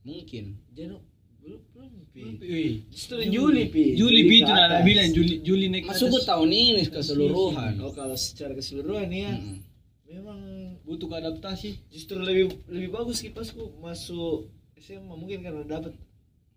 mungkin 0.00 0.60
Jano 0.70 1.02
belum 1.42 1.60
belum. 1.72 2.03
Justru 2.14 3.26
Juli 3.26 3.66
pi. 3.74 3.98
Juli 3.98 4.22
pi 4.30 4.46
itu 4.46 4.52
nana 4.54 4.86
bilang 4.86 5.10
Juli 5.10 5.42
Juli 5.42 5.66
naik 5.66 5.90
masuk 5.90 6.14
ke 6.14 6.22
tahun 6.22 6.46
ini 6.46 6.86
keseluruhan. 6.86 7.82
Oh 7.82 7.90
kalau 7.90 8.14
secara 8.14 8.54
keseluruhan 8.54 9.10
ya 9.10 9.34
memang 10.06 10.38
butuh 10.86 11.10
adaptasi. 11.10 11.74
justru 11.90 12.22
lebih 12.22 12.54
lebih 12.70 12.94
bagus 12.94 13.18
sih 13.18 13.34
pas 13.34 13.50
ku 13.50 13.74
masuk 13.82 14.46
SMA 14.78 15.10
mungkin 15.10 15.42
karena 15.42 15.66
dapat 15.66 15.90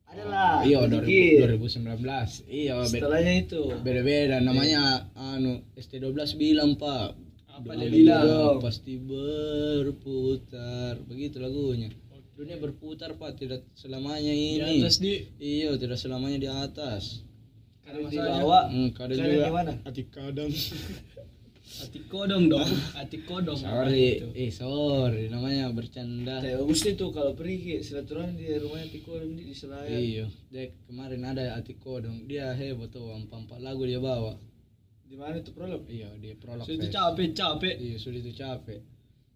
adalah 0.05 0.61
iya 0.61 0.85
sedikit. 0.85 1.57
2019 1.57 2.05
iya 2.45 2.77
setelahnya 2.85 3.33
itu. 3.41 3.61
Beda 3.81 4.05
beda 4.05 4.37
namanya 4.45 5.09
anu 5.17 5.65
ST12 5.73 6.37
bilang 6.37 6.77
pak. 6.77 7.17
Apa 7.49 7.73
dia 7.73 7.89
bilang? 7.89 8.61
pasti 8.61 9.01
berputar. 9.01 11.01
Begitu 11.09 11.41
lagunya 11.41 11.89
dunia 12.37 12.61
berputar 12.61 13.17
pak. 13.17 13.33
Tidak 13.41 13.73
selamanya 13.73 14.29
Di 14.29 14.61
ini. 14.61 14.79
atas 14.85 15.01
di. 15.01 15.25
Iya 15.41 15.73
tidak 15.81 15.97
selamanya 15.97 16.37
di 16.37 16.49
atas. 16.49 17.25
Kadang 17.81 18.07
di 18.11 18.17
bawah 18.19 18.63
hmm, 18.69 18.89
kadang 18.93 19.17
kadang 19.17 19.33
juga. 19.33 19.47
di 19.49 19.53
mana? 19.57 19.71
Atik 19.83 20.07
kadang. 20.13 20.51
Atik 21.77 22.07
kodong 22.07 22.47
dong. 22.47 22.71
Atik 22.95 23.27
kodong. 23.27 23.59
sorry. 23.59 24.23
Itu. 24.23 24.27
eh 24.33 24.49
sorry. 24.49 25.27
Namanya 25.27 25.67
bercanda. 25.75 26.39
Kayak 26.39 26.63
bagus 26.63 26.81
itu 26.87 27.05
kalau 27.11 27.35
pergi 27.35 27.83
silaturahmi 27.83 28.39
di 28.39 28.55
rumahnya 28.55 28.87
Tiko 28.87 29.19
di, 29.19 29.51
di 29.51 29.55
Senayan. 29.55 29.99
iya. 29.99 30.25
Dek 30.47 30.87
kemarin 30.87 31.27
ada 31.27 31.59
atik 31.59 31.83
kodong. 31.83 32.23
Dia 32.25 32.55
hebat 32.55 32.89
tuh 32.89 33.11
empat 33.11 33.45
empat 33.45 33.59
lagu 33.59 33.83
dia 33.83 33.99
bawa. 33.99 34.39
Di 35.07 35.15
mana 35.15 35.39
itu 35.39 35.51
prolog? 35.55 35.87
iya 35.87 36.11
dia 36.19 36.35
prolog 36.35 36.67
itu 36.67 36.87
fest. 36.87 36.91
capek 36.91 37.27
capek. 37.35 37.75
iya 37.79 37.95
sudah 37.99 38.19
itu 38.19 38.31
capek. 38.35 38.79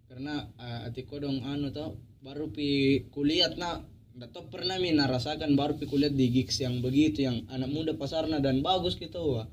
Karena 0.07 0.43
uh, 0.59 0.87
atik 0.87 1.07
kodong 1.11 1.43
anu 1.43 1.71
tau 1.71 1.95
baru 2.21 2.53
pi 2.53 3.01
kuliah 3.09 3.49
nak 3.57 3.81
tahu 4.29 4.53
pernah 4.53 4.77
mi 4.77 4.93
nah 4.93 5.09
rasakan 5.09 5.57
baru 5.57 5.73
pi 5.81 5.89
kuliah 5.89 6.13
di 6.13 6.29
gigs 6.29 6.61
yang 6.61 6.77
begitu 6.85 7.25
yang 7.25 7.49
anak 7.49 7.69
muda 7.73 7.97
pasarna 7.97 8.37
dan 8.37 8.61
bagus 8.61 8.95
gitu 9.01 9.41
wah 9.41 9.47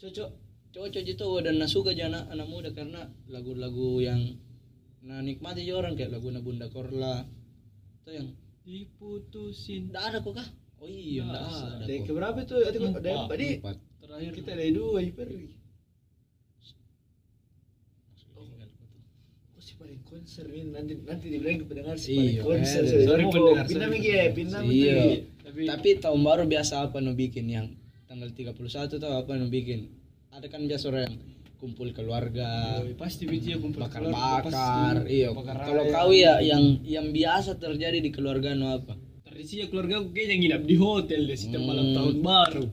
Cocok. 0.00 0.30
cocok 0.72 1.02
gitu 1.04 1.24
wah 1.30 1.40
dan 1.44 1.60
nasuka 1.60 1.92
aja 1.92 2.08
anak, 2.08 2.24
anak 2.32 2.48
muda 2.48 2.72
karena 2.72 3.06
lagu-lagu 3.28 4.00
yang 4.00 4.20
nah 5.04 5.20
nikmati 5.20 5.68
aja 5.68 5.76
orang 5.76 5.94
kayak 6.00 6.16
lagu 6.16 6.32
Bunda 6.40 6.72
Korla 6.72 7.28
itu 8.00 8.10
yang 8.10 8.28
Diputusin. 8.64 9.92
nggak 9.92 10.04
ada 10.08 10.18
kok 10.24 10.32
kah 10.40 10.48
oh 10.80 10.88
iya 10.88 11.20
nggak 11.28 11.36
ada 11.44 11.84
Dari 11.84 12.00
kok 12.00 12.06
keberapa 12.08 12.38
itu? 12.40 12.54
Ada 12.64 12.78
ada. 12.80 13.12
Terakhir 14.00 14.32
kita 14.32 14.50
dari 14.56 14.72
dua 14.72 15.04
si 15.04 15.12
paling 19.84 20.00
konser 20.02 20.48
ini 20.48 20.72
nanti 20.72 20.92
nanti 20.98 21.26
dibilang 21.28 21.60
ke 21.60 21.66
pendengar 21.68 21.96
si 22.00 22.16
paling 22.16 22.28
Iya, 22.30 22.40
konser. 22.40 22.80
eh, 22.80 22.88
Sorry, 22.88 23.04
sorry 23.04 23.22
mau 23.22 23.32
pendengar, 23.34 23.64
Pindah 23.68 23.88
ya, 24.00 24.24
pindah 24.32 24.60
Iya. 24.64 24.94
Tapi, 25.44 25.60
Tapi 25.68 25.88
tahun 26.00 26.20
baru 26.24 26.42
biasa 26.48 26.74
apa 26.82 26.96
nu 26.98 27.12
bikin 27.12 27.44
yang 27.46 27.66
tanggal 28.08 28.32
31 28.32 28.56
tahu 28.96 29.12
apa 29.12 29.30
nu 29.36 29.46
bikin? 29.46 29.92
Ada 30.32 30.48
kan 30.48 30.64
biasa 30.64 30.84
orang 30.88 31.04
yang 31.04 31.16
kumpul 31.54 31.88
keluarga, 31.92 32.80
oh, 32.80 32.96
pasti 32.96 33.24
biji 33.24 33.52
ya 33.52 33.58
kumpul 33.60 33.84
bakar-bakar. 33.84 35.04
Iya. 35.04 35.30
Bakar 35.30 35.54
Kalau 35.62 35.84
raya. 35.84 35.92
kau 35.94 36.10
ya 36.10 36.34
yang 36.40 36.80
yang 36.82 37.12
biasa 37.12 37.56
terjadi 37.56 38.00
di 38.00 38.08
keluarga 38.08 38.52
nu 38.52 38.68
apa? 38.70 38.96
Tradisinya 39.22 39.68
keluarga 39.68 40.00
aku 40.00 40.08
kayaknya 40.10 40.36
nginap 40.38 40.62
di 40.64 40.76
hotel 40.76 41.20
deh 41.24 41.36
setiap 41.36 41.60
Hmm. 41.60 41.68
malam 41.68 41.86
tahun 41.92 42.14
baru. 42.20 42.64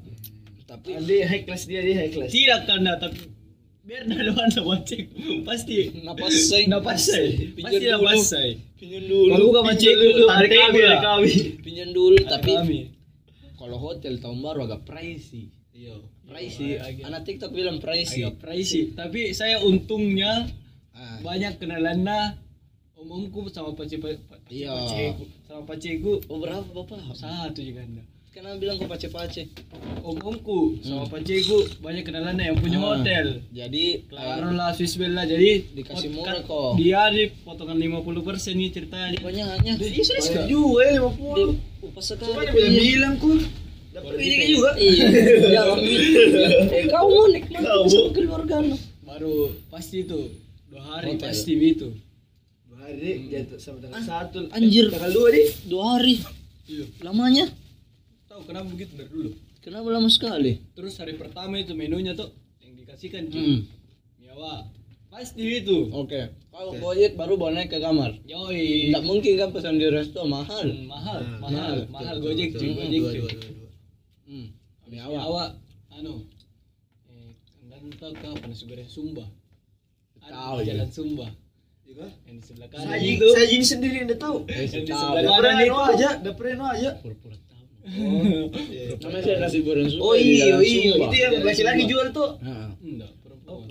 Tapi 0.64 0.90
Dia 1.04 1.28
high 1.28 1.44
class 1.44 1.68
dia 1.68 1.84
dia 1.84 1.96
high 2.00 2.08
class. 2.10 2.32
Tidak 2.32 2.62
karena 2.64 2.96
tapi 2.96 3.20
biar 3.92 4.08
ada 4.08 4.32
mana 4.32 4.76
cek 4.80 5.02
pasti. 5.44 5.92
Napas 6.00 6.32
say, 6.48 6.64
napas 6.64 7.12
saya. 7.12 7.28
Pasti 7.28 7.52
Pinjam 7.52 7.76
dulu. 7.76 7.92
napas 8.00 8.24
saya. 8.24 8.52
Pinjam 8.80 9.04
dulu. 9.04 9.28
kalau 9.28 9.46
bukan 9.52 9.64
macet 9.68 9.94
dulu, 9.94 10.24
tarik 10.26 10.50
kami 10.50 10.80
tarik 10.80 11.02
kami 11.04 11.32
Pinjam 11.60 11.90
dulu 11.92 12.18
tapi 12.24 12.52
kalau 13.54 13.78
hotel 13.78 14.14
tahun 14.18 14.40
baru 14.40 14.60
agak 14.64 14.88
pricey. 14.88 15.52
iya. 15.76 16.00
Pricey. 16.24 16.80
agak- 16.80 17.04
Anak 17.04 17.22
TikTok 17.28 17.52
bilang 17.52 17.78
pricey. 17.78 18.24
agak 18.24 18.40
pricey. 18.40 18.96
Tapi 18.96 19.36
saya 19.36 19.60
untungnya 19.60 20.48
Ah, 20.92 21.18
banyak 21.20 21.56
kenalannya 21.58 22.36
om-omku 22.96 23.48
sama 23.48 23.74
pace 23.74 24.00
Iya. 24.48 24.72
sama 25.44 25.64
paceku 25.66 26.20
oh 26.28 26.38
berapa 26.38 26.68
bapak? 26.68 27.12
satu 27.12 27.60
juga 27.60 27.82
anda 27.82 28.04
Kenapa 28.32 28.56
bilang 28.58 28.80
kau 28.80 28.88
pace-pace? 28.88 29.44
om-omku 30.02 30.82
sama 30.82 31.06
paceku 31.06 31.62
banyak 31.78 32.02
kenalannya 32.02 32.48
yang 32.48 32.58
punya 32.58 32.80
Ah. 32.80 32.96
hotel 32.96 33.44
Jadi 33.52 34.08
Claro 34.08 34.50
lah, 34.52 34.72
Swiss 34.72 34.96
Bella 34.96 35.24
jadi 35.24 35.62
Dikasih 35.70 36.10
murah 36.10 36.40
kan- 36.40 36.48
kok. 36.48 36.72
Dia 36.74 37.12
di 37.12 37.28
potongan 37.38 37.78
50% 37.78 38.56
nih 38.56 38.72
ceritanya. 38.72 39.20
banyak 39.20 39.46
hanya 39.46 39.72
Iya 39.76 40.02
serius 40.02 40.32
juga 40.48 40.82
ya 40.82 40.92
lima 40.98 41.12
puluh. 41.12 41.54
upah 41.82 42.02
sekali. 42.02 42.32
Cuma 42.32 42.42
dia 42.48 42.82
bilang 42.82 43.16
ku. 43.18 43.36
Dapat 43.92 44.14
ini 44.18 44.46
juga. 44.48 44.70
Iya. 44.74 45.06
Ya, 45.52 45.62
Mami. 45.68 45.94
Eh, 46.72 46.84
kau 46.88 47.06
mau 47.06 47.28
nikmati 47.28 47.62
Kau. 47.62 47.84
sama 47.86 48.10
keluarga 48.12 48.56
lu. 48.64 48.76
Baru 49.04 49.36
pasti 49.68 49.98
itu 50.02 50.20
dua 50.66 50.82
hari 50.90 51.14
Hotel. 51.14 51.22
pasti 51.22 51.52
itu. 51.54 51.88
Dua 52.66 52.78
hari 52.82 53.28
jatuh 53.30 53.60
sama 53.60 53.78
tanggal 53.84 54.02
satu. 54.02 54.40
Anjir. 54.50 54.88
Tanggal 54.88 55.12
dua 55.12 55.28
nih. 55.30 55.48
Dua 55.68 55.84
hari. 55.94 56.16
Iya. 56.66 56.86
Lamanya. 57.04 57.46
Tahu 58.42 58.50
kenapa 58.50 58.74
begitu 58.74 58.98
dari 58.98 59.06
dulu? 59.06 59.30
Kenapa 59.62 59.88
lama 59.94 60.10
sekali? 60.10 60.58
Terus 60.74 60.98
hari 60.98 61.14
pertama 61.14 61.62
itu 61.62 61.78
menunya 61.78 62.18
tuh 62.18 62.34
yang 62.58 62.74
dikasihkan 62.74 63.30
Hmm. 63.30 63.32
cuy. 63.32 63.54
Miawa. 64.18 64.66
Pasti 65.14 65.62
itu. 65.62 65.94
Oke. 65.94 66.34
Kau 66.50 66.74
gojek 66.74 67.14
baru 67.14 67.38
naik 67.54 67.70
ke 67.70 67.78
kamar. 67.78 68.18
Yoi. 68.26 68.90
Tidak 68.90 69.06
mungkin 69.06 69.38
kan 69.38 69.54
pesan 69.54 69.78
di 69.78 69.86
resto 69.86 70.26
mahal. 70.26 70.66
Hmm, 70.66 70.90
mahal, 70.90 71.22
mahal, 71.38 71.86
Betul, 71.86 71.94
mahal 71.94 72.16
betul, 72.18 72.26
Gojek 72.34 72.50
cuy, 72.58 72.66
Hmm, 72.66 72.78
Gojek 72.82 73.02
cuy. 73.30 73.32
Hmm. 74.26 74.48
Miawa. 74.90 75.18
Miawa. 75.22 75.46
Anu. 75.94 76.14
Eh, 77.14 77.32
kan 77.70 77.82
tahu 77.94 78.14
kah 78.18 78.34
panas 78.42 78.62
goreng 78.66 78.90
Sumba. 78.90 79.26
Tahu, 80.18 80.58
ya. 80.66 80.74
jalan 80.74 80.90
Sumba. 80.90 81.28
Juga. 81.86 82.10
Yang 82.26 82.34
di 82.34 82.44
sebelah 82.50 82.68
kanan 82.74 82.98
itu. 82.98 83.28
saji 83.38 83.54
ini 83.54 83.66
sendiri 83.70 83.96
yang 84.02 84.08
udah 84.10 84.18
tahu. 84.18 84.38
Eh, 84.50 84.66
Yang 84.66 84.90
di 84.90 84.94
sebelah 84.96 85.22
kanan 85.22 85.38
pernah 85.38 85.62
itu. 85.62 85.78
aja, 85.94 86.10
udah 86.18 86.34
pernah 86.34 86.70
aja. 86.74 86.90
Pura-pura 86.98 87.38
tahu. 87.84 88.46
Iya. 88.68 88.84
Namanya 88.98 89.22
saya 89.22 89.38
nasi 89.40 89.60
goreng 89.62 89.88
Sumba 89.88 90.04
Oh 90.04 90.14
iya, 90.14 90.58
iya, 90.58 90.92
Sumba. 90.92 91.06
itu 91.06 91.16
yang 91.18 91.34
laki-laki 91.42 91.84
jual 91.86 92.08
tuh. 92.12 92.30
Nah. 92.40 92.70
Enggak, 92.78 93.12
perempuan. 93.20 93.68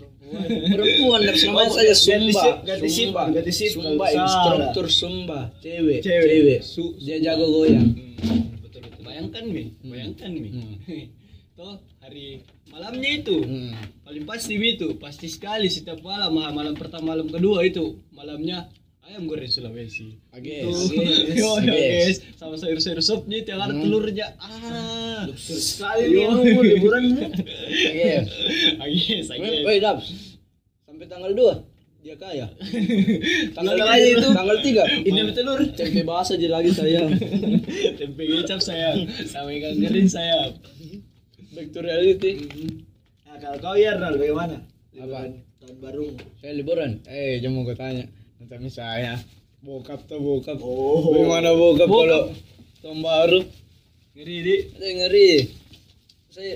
Perempuan 0.70 1.20
dan 1.20 1.34
namanya 1.36 1.66
Oh, 1.66 1.74
saya 1.74 1.90
ganti 1.90 2.30
Sumba. 2.30 2.44
ganti 2.62 2.88
sip, 2.88 3.06
Sumba. 3.06 3.22
ganti 3.30 3.52
sip, 3.52 3.70
Sumba 3.72 4.06
instruktur 4.08 4.86
Sumba. 4.88 5.40
Cewek. 5.58 6.00
Cewek. 6.00 6.60
Su- 6.62 6.94
Dia 6.96 7.16
jago 7.18 7.46
goyang. 7.48 7.88
Hmm, 7.90 8.42
betul 8.60 8.80
betul. 8.82 9.02
Bayangkan 9.02 9.44
mi, 9.44 9.62
bayangkan 9.80 10.30
mi. 10.30 10.48
Hmm. 10.50 10.74
Toh 11.58 11.76
hari 12.00 12.40
malamnya 12.66 13.10
itu 13.14 13.36
Hmm. 13.38 13.74
paling 14.00 14.24
pasti 14.24 14.54
Mi, 14.54 14.74
itu 14.74 14.96
pasti 14.96 15.26
sekali 15.26 15.66
setiap 15.66 16.00
malam 16.00 16.32
malam 16.32 16.72
pertama 16.72 17.12
malam 17.12 17.26
kedua 17.26 17.60
itu 17.60 17.98
malamnya 18.10 18.70
ayam 19.10 19.26
goreng 19.26 19.50
Sulawesi. 19.50 20.22
Ages. 20.30 20.94
Ages. 20.94 21.34
Yo, 21.42 21.58
Ages. 21.58 22.22
sama 22.38 22.54
sayur-sayur 22.54 23.02
supnya 23.02 23.42
itu 23.42 23.50
yang 23.50 23.66
ada 23.66 23.74
telurnya. 23.74 24.38
Ah. 24.38 25.26
Sekali 25.34 26.14
nih 26.14 26.30
nunggu 26.30 26.62
liburan. 26.62 27.18
Ages. 27.66 28.30
Agis, 28.78 29.26
agis. 29.34 29.66
Woi, 29.66 29.82
Dabs. 29.82 30.06
Sampai 30.86 31.10
tanggal 31.10 31.34
2 31.34 31.70
dia 32.00 32.16
kaya. 32.16 32.48
tanggal 33.56 33.76
kaya 33.76 34.06
itu. 34.08 34.28
tanggal 34.32 34.56
3. 34.56 35.04
Ini 35.04 35.20
telur. 35.36 35.60
Tempe 35.76 36.00
bahasa 36.06 36.38
aja 36.38 36.48
lagi 36.48 36.72
sayang. 36.72 37.12
Tempe 38.00 38.22
kecap 38.24 38.62
sayang, 38.64 39.04
sama 39.28 39.52
ikan 39.52 39.76
kering 39.76 40.08
sayang. 40.08 40.56
Back 41.52 41.76
to 41.76 41.84
reality. 41.84 42.46
Nah, 43.28 43.36
kalau 43.42 43.58
kau 43.60 43.76
ya 43.76 44.00
bagaimana? 44.00 44.64
Apa? 44.96 45.28
Tahun 45.60 45.76
baru. 45.82 46.08
Saya 46.40 46.56
liburan. 46.56 47.04
Eh, 47.04 47.36
jangan 47.44 47.54
mau 47.58 47.68
gue 47.68 47.76
tanya. 47.76 48.08
Nanti 48.40 48.70
saya 48.72 49.20
bokap 49.60 50.08
tuh 50.08 50.16
bokap. 50.18 50.56
Oh. 50.64 51.12
Bagaimana 51.12 51.52
bokap, 51.52 51.86
Bokap. 51.86 52.00
kalau 52.08 52.22
tahun 52.80 52.98
baru? 53.04 53.40
Ngeri 54.16 54.36
di. 54.40 54.56
Saya 54.72 54.92
ngeri. 54.96 55.30
Saya 56.32 56.54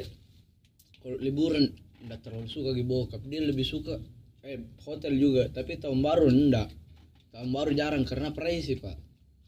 kalau 1.05 1.17
liburan 1.21 1.65
enggak 2.01 2.21
terlalu 2.25 2.49
suka 2.49 2.73
ke 2.73 2.83
bokap. 2.83 3.21
Dia 3.29 3.45
lebih 3.45 3.67
suka 3.69 4.01
eh 4.45 4.61
hotel 4.85 5.13
juga, 5.17 5.49
tapi 5.53 5.77
tahun 5.77 6.01
baru 6.01 6.29
enggak. 6.29 6.69
Tahun 7.33 7.51
baru 7.53 7.71
jarang 7.77 8.05
karena 8.09 8.33
pricey, 8.33 8.81
Pak. 8.81 8.97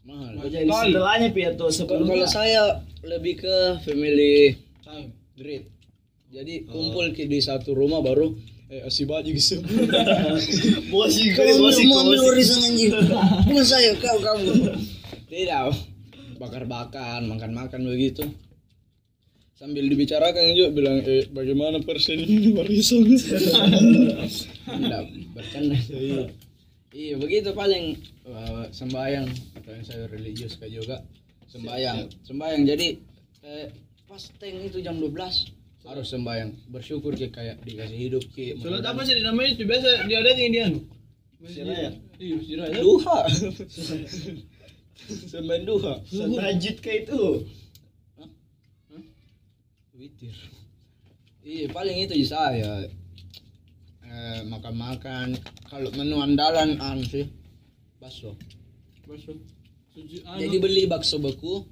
Mahal. 0.07 0.39
Oh, 0.39 0.47
jadi 0.47 0.69
setelahnya 0.69 1.27
pi 1.35 1.41
atau 1.43 1.67
Kalau 1.67 1.73
sebelumnya? 1.73 2.23
kalau 2.23 2.27
saya 2.31 2.61
lebih 3.03 3.43
ke 3.43 3.55
family 3.83 4.55
Time. 4.79 5.11
great. 5.35 5.67
Jadi 6.31 6.63
kumpul 6.63 7.11
ke 7.11 7.27
di 7.27 7.39
satu 7.43 7.75
rumah 7.75 7.99
baru 7.99 8.31
eh 8.67 8.83
asih 8.83 9.07
baju 9.07 9.29
gitu. 9.31 9.63
Bosi, 10.91 11.31
Kamu 11.31 11.55
bosi, 11.63 11.87
mau 11.87 12.03
ambil 12.03 12.19
warisan 12.27 12.67
anjing. 12.67 12.91
Bukan 13.47 13.63
saya, 13.63 13.95
kau 13.95 14.19
kamu. 14.19 14.75
Tidak. 15.31 15.71
Bakar-bakar, 16.35 17.23
makan-makan 17.23 17.81
begitu. 17.87 18.27
sambil 19.57 19.89
dibicarakan 19.89 20.53
juga 20.53 20.69
bilang 20.69 21.01
eh 21.01 21.25
bagaimana 21.33 21.81
persen 21.81 22.21
ini 22.21 22.53
warisan 22.53 23.09
Tidak, 23.09 25.03
bercanda 25.33 25.73
iya 26.93 27.17
begitu 27.17 27.57
paling 27.57 27.97
eh, 28.29 28.65
sembahyang 28.69 29.25
atau 29.57 29.71
yang 29.73 29.85
saya 29.85 30.05
religius 30.13 30.61
kayak 30.61 30.77
juga 30.77 31.01
sembahyang 31.49 32.05
sembahyang 32.21 32.69
jadi 32.69 32.87
eh, 33.49 33.73
pas 34.05 34.21
teng 34.37 34.61
itu 34.61 34.77
jam 34.77 35.01
12 35.01 35.56
harus 35.87 36.07
sembahyang. 36.11 36.51
Bersyukur 36.67 37.15
ki 37.15 37.31
kayak 37.31 37.63
dikasih 37.63 37.97
hidup 37.97 38.23
ki 38.35 38.59
Sholat 38.59 38.83
apa 38.83 39.01
sih 39.07 39.15
namanya 39.23 39.55
itu 39.55 39.63
biasa 39.63 40.05
dia 40.05 40.19
ada 40.19 40.31
yang 40.35 40.51
dia. 40.53 40.67
Iya, 41.37 41.89
masjid 42.37 42.55
raya. 42.57 42.79
duha. 42.81 43.19
Sembahyang 45.31 45.65
duha. 45.69 45.93
Tahajud 46.09 46.75
kayak 46.83 46.99
itu. 47.07 47.23
witir. 49.97 50.35
Iya 51.41 51.73
paling 51.73 51.97
itu 52.05 52.13
di 52.13 52.27
saya. 52.27 52.85
Eh, 54.07 54.39
makan-makan. 54.45 55.37
Kalau 55.67 55.89
menu 55.97 56.21
andalan 56.21 56.77
anu 56.77 57.03
sih 57.05 57.25
bakso. 57.97 58.37
Bakso. 59.09 59.33
Anu. 59.97 60.37
jadi 60.37 60.57
beli 60.61 60.85
bakso 60.85 61.17
beku 61.17 61.65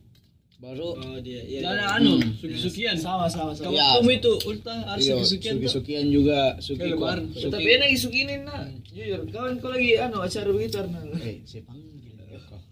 baru 0.58 0.90
Oh 0.96 1.20
dia, 1.20 1.42
iya. 1.42 1.60
Jangan 1.62 1.78
iya. 1.78 1.98
anu, 2.00 2.14
Hmm. 2.16 2.32
suki-sukian. 2.34 2.96
Sama 2.96 3.26
sama 3.28 3.52
sama. 3.52 3.68
Kamu 3.68 3.76
Iya. 3.76 3.88
kamu 3.94 4.10
itu 4.14 4.32
ulta 4.46 4.76
harus 4.86 5.02
iya, 5.02 5.14
suki-sukian. 5.16 5.54
tuh. 5.54 5.60
suki-sukian 5.62 6.06
juga 6.10 6.40
suki 6.58 6.86
lebaran. 6.88 7.24
Ya, 7.30 7.48
Tapi 7.48 7.62
suki 7.62 7.76
enak 7.76 7.90
isukinin 7.92 8.42
nah. 8.44 8.64
Jujur, 8.88 9.22
kawan 9.30 9.54
kau 9.58 9.70
lagi 9.70 9.90
anu 9.98 10.18
acara 10.20 10.50
begitu 10.50 10.76
Arna. 10.78 11.00
eh 11.20 11.38
saya 11.44 11.62
panggil 11.64 11.92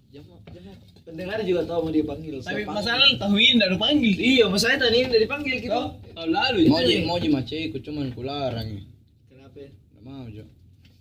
Jamak, 0.09 0.39
jamak. 0.47 0.77
Pendengar 1.03 1.41
juga 1.41 1.61
tahu 1.65 1.79
mau 1.81 1.91
dia 1.91 2.05
panggil. 2.05 2.33
Tapi 2.39 2.61
masalah 2.63 3.03
tahun 3.13 3.35
ini 3.35 3.57
udah 3.59 3.69
panggil. 3.75 4.13
Iya, 4.15 4.45
masalahnya 4.47 4.79
tadi 4.83 4.95
ini 4.95 5.09
dari 5.09 5.27
panggil 5.27 5.55
gitu. 5.59 5.73
Kau 5.73 5.87
tahun 6.13 6.29
lalu 6.31 6.59
mau 6.69 6.79
itu. 6.79 6.87
ji 6.87 6.95
mau 7.03 7.17
ji 7.17 7.27
maceku 7.27 7.77
cuman 7.81 8.05
kularang 8.11 8.67
ya 8.69 8.81
Kenapa? 9.27 9.59
nggak 9.59 10.01
mau 10.01 10.25
jo 10.29 10.45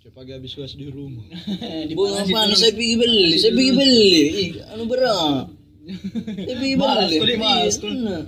Coba 0.03 0.19
pagi 0.19 0.35
habis 0.35 0.51
kuas 0.51 0.75
di 0.75 0.91
rumah. 0.91 1.23
Di 1.87 1.95
apa 1.95 2.51
saya 2.53 2.75
pergi 2.75 2.95
beli, 2.99 3.39
saya 3.39 3.55
pergi 3.55 3.71
beli. 3.71 4.11
Anu 4.67 4.85
berat. 4.85 5.47
Saya 5.83 6.55
pergi 6.57 6.75
beli. 6.79 7.17
Iya. 7.99 8.19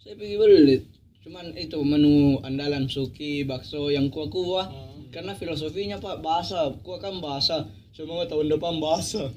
Saya 0.00 0.14
pergi 0.16 0.36
beli. 0.36 0.76
Cuman 1.20 1.52
itu 1.56 1.78
menu 1.80 2.40
andalan 2.42 2.88
suki, 2.88 3.44
bakso 3.44 3.88
yang 3.88 4.08
kuah-kuah. 4.08 4.68
Karena 5.10 5.34
filosofinya 5.34 5.98
Pak 5.98 6.22
bahasa, 6.22 6.70
kuah 6.84 7.00
kan 7.02 7.18
bahasa. 7.18 7.66
Semoga 7.90 8.24
tahun 8.26 8.48
depan 8.48 8.78
bahasa. 8.78 9.28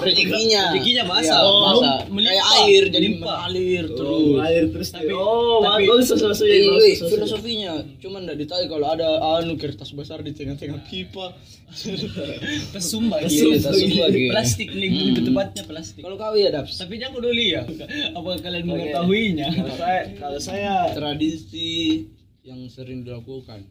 Rezekinya. 0.00 0.72
Rezekinya 0.72 1.04
basah. 1.04 1.36
Iya, 1.36 1.36
Oh, 1.42 1.60
basah. 1.76 1.96
Kayak 2.08 2.46
air 2.56 2.82
jadi 2.88 3.08
mengalir 3.12 3.84
terus. 3.88 4.08
Oh, 4.08 4.38
air 4.40 4.64
terus. 4.70 4.88
Tapi- 4.88 5.10
oh, 5.10 5.58
tapi- 5.60 5.84
yang 5.84 6.00
Iya, 6.00 6.94
sesuatu. 6.96 7.10
filosofinya 7.10 7.72
cuman 7.98 8.20
enggak 8.24 8.38
ditahu 8.40 8.62
kalau 8.68 8.86
ada 8.88 9.08
anu 9.36 9.54
kertas 9.54 9.90
besar 9.90 10.22
di 10.22 10.32
tengah-tengah 10.32 10.80
pipa. 10.86 11.34
Tersumbat 12.72 13.26
Iya, 13.26 13.30
gitu. 13.30 13.58
tersumbat 13.60 14.10
gitu. 14.10 14.30
Plastik 14.30 14.68
lebih 14.72 15.02
lebih 15.12 15.22
tepatnya 15.24 15.62
plastik. 15.64 16.00
Kalau 16.00 16.16
kau 16.16 16.34
ya 16.34 16.50
Daps, 16.50 16.78
Tapi 16.78 16.94
jangan 16.96 17.18
dulu 17.18 17.30
ya. 17.36 17.62
Apa 18.10 18.28
kalian 18.38 18.64
mengetahuinya? 18.66 19.48
Kalau 19.52 19.76
saya, 19.76 20.00
kalau 20.16 20.38
saya, 20.40 20.74
tradisi 20.90 22.06
yang 22.42 22.66
sering 22.66 23.02
dilakukan. 23.02 23.66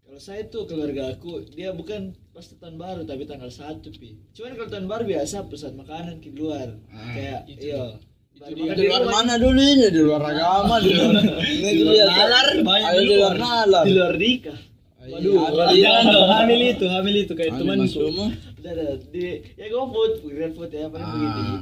kalau 0.00 0.24
saya 0.24 0.40
tuh 0.44 0.64
keluarga 0.64 1.12
aku 1.12 1.44
dia 1.46 1.68
bukan 1.70 2.16
pasti 2.38 2.54
tahun 2.54 2.78
baru 2.78 3.02
tapi 3.02 3.26
tanggal 3.26 3.50
satu 3.50 3.90
pi. 3.98 4.14
Cuman 4.30 4.54
kalau 4.54 4.70
tahun 4.70 4.86
baru 4.86 5.04
biasa 5.10 5.50
pesan 5.50 5.74
makanan 5.74 6.22
di 6.22 6.30
luar. 6.30 6.78
Ah, 6.94 7.10
Kayak 7.10 7.40
itu 7.50 7.74
iya. 7.74 7.98
dia. 7.98 7.98
Baru 8.38 8.54
Itu 8.54 8.62
makan 8.62 8.76
Di 8.78 8.86
luar 8.86 9.04
mana 9.10 9.34
dulu 9.42 9.58
ini? 9.58 9.86
Di 9.90 9.98
luar 9.98 10.22
agama, 10.22 10.74
di 10.78 10.94
luar 10.94 11.18
Di 11.74 11.82
luar 11.82 12.06
nalar, 12.06 12.46
banyak 12.62 12.90
di 12.94 13.02
di 13.02 13.06
luar 13.10 13.34
nalar. 13.34 13.82
Di 13.82 13.92
luar 13.98 14.14
nikah. 14.14 14.60
Waduh, 15.08 15.40
ada 15.40 15.64
di 15.72 15.80
Jangan 15.82 16.04
dong, 16.14 16.28
hamil 16.30 16.60
itu, 16.68 16.86
hamil 16.86 17.16
itu 17.26 17.32
kayak 17.34 17.52
temanku. 17.58 17.82
masukmu. 17.90 18.24
Udah, 18.60 18.72
udah. 18.76 18.90
Di 19.10 19.24
ya 19.58 19.66
GoFood, 19.72 20.12
GrabFood 20.22 20.70
ya 20.70 20.86
paling 20.92 21.10
begitu. 21.10 21.42
Ah. 21.42 21.60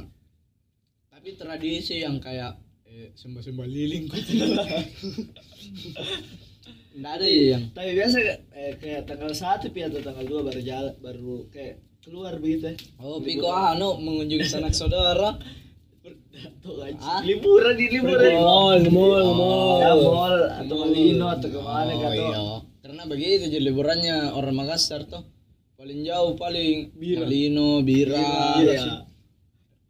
Tapi 1.17 1.29
tradisi 1.33 1.95
yang 2.05 2.21
kayak 2.21 2.59
eh, 2.85 3.09
sembah-sembah 3.17 3.65
lilin 3.65 4.05
kok. 6.97 6.99
Enggak 6.99 7.13
ada 7.13 7.25
ya 7.27 7.43
yang 7.47 7.63
Tapi 7.69 7.89
biasa 7.93 8.17
eh, 8.51 8.73
kayak 8.75 9.01
tanggal 9.05 9.31
satu 9.31 9.69
pi 9.69 9.85
atau 9.85 10.01
tanggal 10.01 10.25
dua 10.25 10.41
baru 10.43 10.61
jalan 10.61 10.93
baru 10.97 11.45
kayak 11.47 11.75
keluar 12.01 12.33
begitu 12.35 12.63
ya. 12.67 12.75
Oh, 12.97 13.21
Piko 13.21 13.45
anu 13.47 14.01
mengunjungi 14.01 14.47
sanak 14.47 14.73
saudara. 14.79 15.37
Ah? 16.97 17.21
Liburan 17.21 17.73
di 17.73 17.89
liburan. 17.89 18.37
Mall, 18.37 18.81
mall, 18.87 19.21
Oh. 19.21 19.33
mall. 19.33 19.77
Ya 19.77 19.91
mall 19.93 20.37
atau 20.55 20.75
Malino 20.79 21.25
atau 21.27 21.49
ke 21.49 21.59
mana 21.59 21.91
Oh, 21.91 21.99
kata. 21.99 22.13
iya. 22.13 22.41
Karena 22.79 23.01
begitu 23.05 23.43
jadi 23.49 23.63
liburannya 23.63 24.15
orang 24.31 24.55
Makassar 24.55 25.03
tuh. 25.05 25.25
Paling 25.75 26.01
jauh 26.01 26.33
paling 26.33 26.93
Bira. 26.93 27.25
Malino, 27.25 27.81
Bira. 27.81 28.21
Iya. 28.61 29.05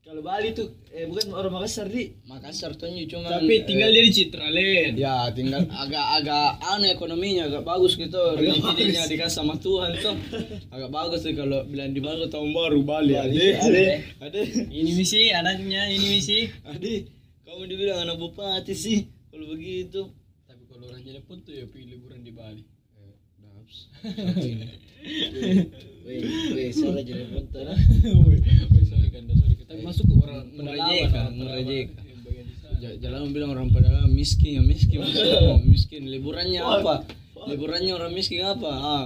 Kalau 0.01 0.23
Bali 0.23 0.55
tuh 0.55 0.71
eh 0.97 1.05
bukan 1.05 1.29
orang 1.29 1.53
Makassar 1.53 1.85
di. 1.93 2.09
Makassar 2.25 2.73
tuh 2.73 2.89
cuma 3.05 3.29
Tapi 3.29 3.69
tinggal 3.69 3.93
dia 3.93 4.01
di 4.01 4.13
Citraland. 4.17 4.97
Ya 4.97 5.29
tinggal 5.29 5.69
agak-agak 5.69 6.57
aneh 6.73 6.97
ekonominya 6.97 7.53
agak 7.53 7.61
bagus 7.69 7.93
gitu 7.93 8.17
rezekinya 8.33 9.05
dikasih 9.05 9.29
sama 9.37 9.61
Tuhan 9.61 9.93
tuh 10.01 10.17
agak 10.73 10.89
bagus 10.89 11.21
sih 11.21 11.37
kalau 11.37 11.61
bilang 11.69 11.93
di 11.93 12.01
mana 12.01 12.25
tahun 12.25 12.49
baru 12.49 12.81
Bali 12.81 13.13
ade 13.13 13.61
ade 13.61 13.85
ade 14.25 14.41
Ini 14.73 14.91
misi 14.97 15.29
anaknya, 15.29 15.85
ini 15.85 16.17
misi. 16.17 16.49
ade 16.65 17.13
kamu 17.45 17.69
dibilang 17.69 18.01
anak 18.09 18.17
bupati 18.17 18.73
sih 18.73 19.05
kalau 19.29 19.53
begitu 19.53 20.09
Tapi 20.49 20.65
kalau 20.65 20.89
orang 20.89 21.05
jadi 21.05 21.21
pun 21.21 21.45
tuh 21.45 21.53
ya 21.53 21.69
pilih 21.69 21.93
liburan 21.93 22.25
di 22.25 22.33
Bali. 22.33 22.65
Eh, 22.97 23.13
ini. 24.49 24.65
Weh, 26.07 26.23
weh, 26.55 26.69
salah 26.73 27.03
jadi. 27.05 27.21
Woi, 27.27 28.39
woi, 28.39 28.83
sorry 28.87 29.07
kan, 29.11 29.27
sorry. 29.27 29.56
Tapi 29.67 29.79
masuk 29.81 30.03
ke 30.03 30.13
orang 30.17 30.47
Merejeka, 30.49 31.21
merejeka. 31.29 31.99
sana. 31.99 32.75
Ja- 32.77 32.97
Jalan 32.99 33.33
bilang 33.33 33.51
orang 33.51 33.67
pedalaman 33.67 34.09
miskin 34.09 34.57
ya 34.57 34.63
miskin. 34.63 35.01
Maksudnya 35.01 35.59
miskin 35.65 36.01
liburannya 36.05 36.61
apa? 36.61 37.03
Liburannya 37.45 37.91
orang 37.91 38.11
miskin 38.11 38.41
apa? 38.41 38.71
Ah. 38.71 39.05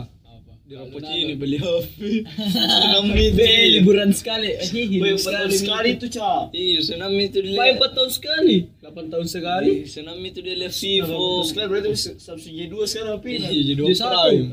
Di 0.61 0.79
Rapocini 0.79 1.35
beli 1.35 1.59
HP 1.59 2.23
senam 2.47 3.11
itu 3.11 3.35
Be, 3.35 3.51
liburan 3.75 4.15
sekali. 4.15 4.55
Empat 4.55 5.19
tahun 5.19 5.51
sekali 5.51 5.89
tuh, 5.99 6.07
Cak. 6.07 6.55
iya 6.55 6.79
senam 6.79 7.11
itu 7.11 7.43
dia. 7.43 7.59
4 7.75 7.91
tahun 7.91 8.07
sekali. 8.07 8.57
8 8.79 9.11
tahun 9.11 9.27
sekali. 9.27 9.83
Senam 9.83 10.15
itu 10.21 10.39
dia 10.39 10.55
lihat 10.55 10.71
Vivo. 10.71 11.43
Sekali 11.43 11.67
berarti 11.67 11.91
Samsung 12.15 12.55
J2 12.55 12.75
sekarang 12.87 13.19
apa 13.19 13.25
Iya, 13.27 13.51
ini? 13.51 13.59
jadi 13.67 13.81
satu. 13.91 14.15
prime. 14.15 14.47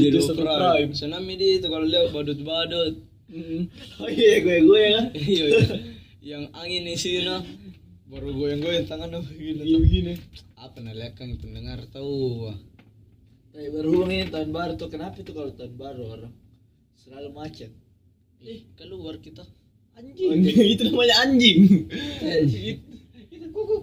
Jadi 0.00 0.18
satu 0.24 0.40
prime. 0.40 0.90
senam 0.96 1.20
ini 1.26 1.46
itu 1.60 1.66
kalau 1.68 1.84
lihat 1.84 2.08
badut-badut 3.32 3.98
Oh 3.98 4.08
iya, 4.08 4.32
gue 4.40 4.56
gue 4.60 4.82
kan. 4.92 5.04
iya 5.32 5.44
iya. 5.48 5.60
yang 6.22 6.44
angin 6.52 6.84
di 6.84 6.94
sini 6.94 7.26
baru 8.06 8.28
goyang-goyang 8.30 8.84
tangan 8.84 9.16
begini 9.24 9.64
iya 9.64 9.78
begini 9.80 10.14
apa 10.54 10.78
nah 10.78 10.92
lihat 10.92 11.16
kan 11.16 11.32
pendengar 11.40 11.80
tahu 11.88 12.46
wah. 12.46 12.58
Tapi 13.52 13.68
berhubung 13.68 14.08
ini 14.08 14.28
tahun 14.28 14.48
baru 14.48 14.76
tuh 14.76 14.88
kenapa 14.88 15.20
tuh 15.20 15.32
kalau 15.32 15.52
tahun 15.52 15.74
baru 15.76 16.02
orang 16.08 16.32
selalu 16.94 17.28
macet? 17.32 17.72
eh 18.42 18.64
keluar 18.74 19.16
kita 19.18 19.44
Anjing. 19.92 20.40
itu 20.72 20.82
namanya 20.88 21.14
anjing. 21.20 21.58
Itu 23.28 23.46
kuku. 23.52 23.76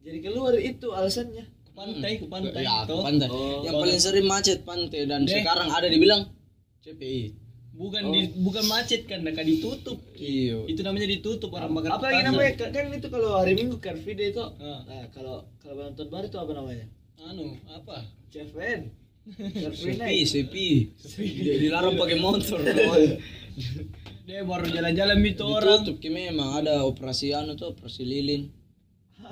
Jadi 0.00 0.18
keluar 0.20 0.56
itu 0.56 0.88
alasannya. 0.88 1.44
Ke 1.44 1.70
pantai, 1.76 2.12
ke 2.16 2.26
pantai. 2.26 2.64
ya 2.64 2.84
ke 2.84 2.94
pantai 2.96 3.28
Oh, 3.28 3.60
yang 3.60 3.76
paling 3.76 4.00
sering 4.00 4.24
macet 4.24 4.64
pantai 4.64 5.04
dan 5.04 5.28
Deh. 5.28 5.36
sekarang 5.36 5.68
ada 5.68 5.84
dibilang 5.86 6.32
CPI 6.80 7.36
Bukan 7.80 8.02
di 8.12 8.20
bukan 8.36 8.64
macet 8.68 9.08
kan, 9.08 9.24
nah, 9.24 9.32
ditutup. 9.32 9.96
iya 10.12 10.68
Itu 10.68 10.84
namanya 10.84 11.08
ditutup 11.08 11.48
orang 11.56 11.72
makan. 11.72 11.96
Apa 11.96 12.12
lagi 12.12 12.22
namanya? 12.28 12.52
Kan 12.60 12.76
kan 12.76 12.92
itu 12.92 13.08
kalau 13.08 13.40
hari 13.40 13.56
Minggu 13.56 13.80
Car 13.80 13.96
Free 13.96 14.12
Day 14.12 14.36
itu. 14.36 14.44
Ah. 14.44 14.84
Nah, 14.84 15.08
kalau 15.16 15.48
kalau 15.64 15.88
tahun 15.96 16.08
baru 16.12 16.26
itu 16.28 16.36
apa 16.36 16.52
namanya? 16.52 16.86
Anu, 17.24 17.56
apa? 17.72 18.04
CFN. 18.28 18.80
Car 19.32 19.72
Free 19.72 19.96
Night. 19.96 20.28
CPI 20.28 20.70
dilarang 21.64 21.96
pakai 21.96 22.20
motor 22.20 22.60
Dia 24.28 24.46
baru 24.46 24.62
jalan-jalan 24.68 25.18
itu 25.26 25.42
orang. 25.42 25.82
ditutup 25.82 25.96
ki 25.98 26.08
memang 26.12 26.62
ada 26.62 26.86
operasi 26.86 27.34
anu 27.34 27.58
tuh 27.58 27.74
operasi 27.74 28.06
lilin 28.06 28.46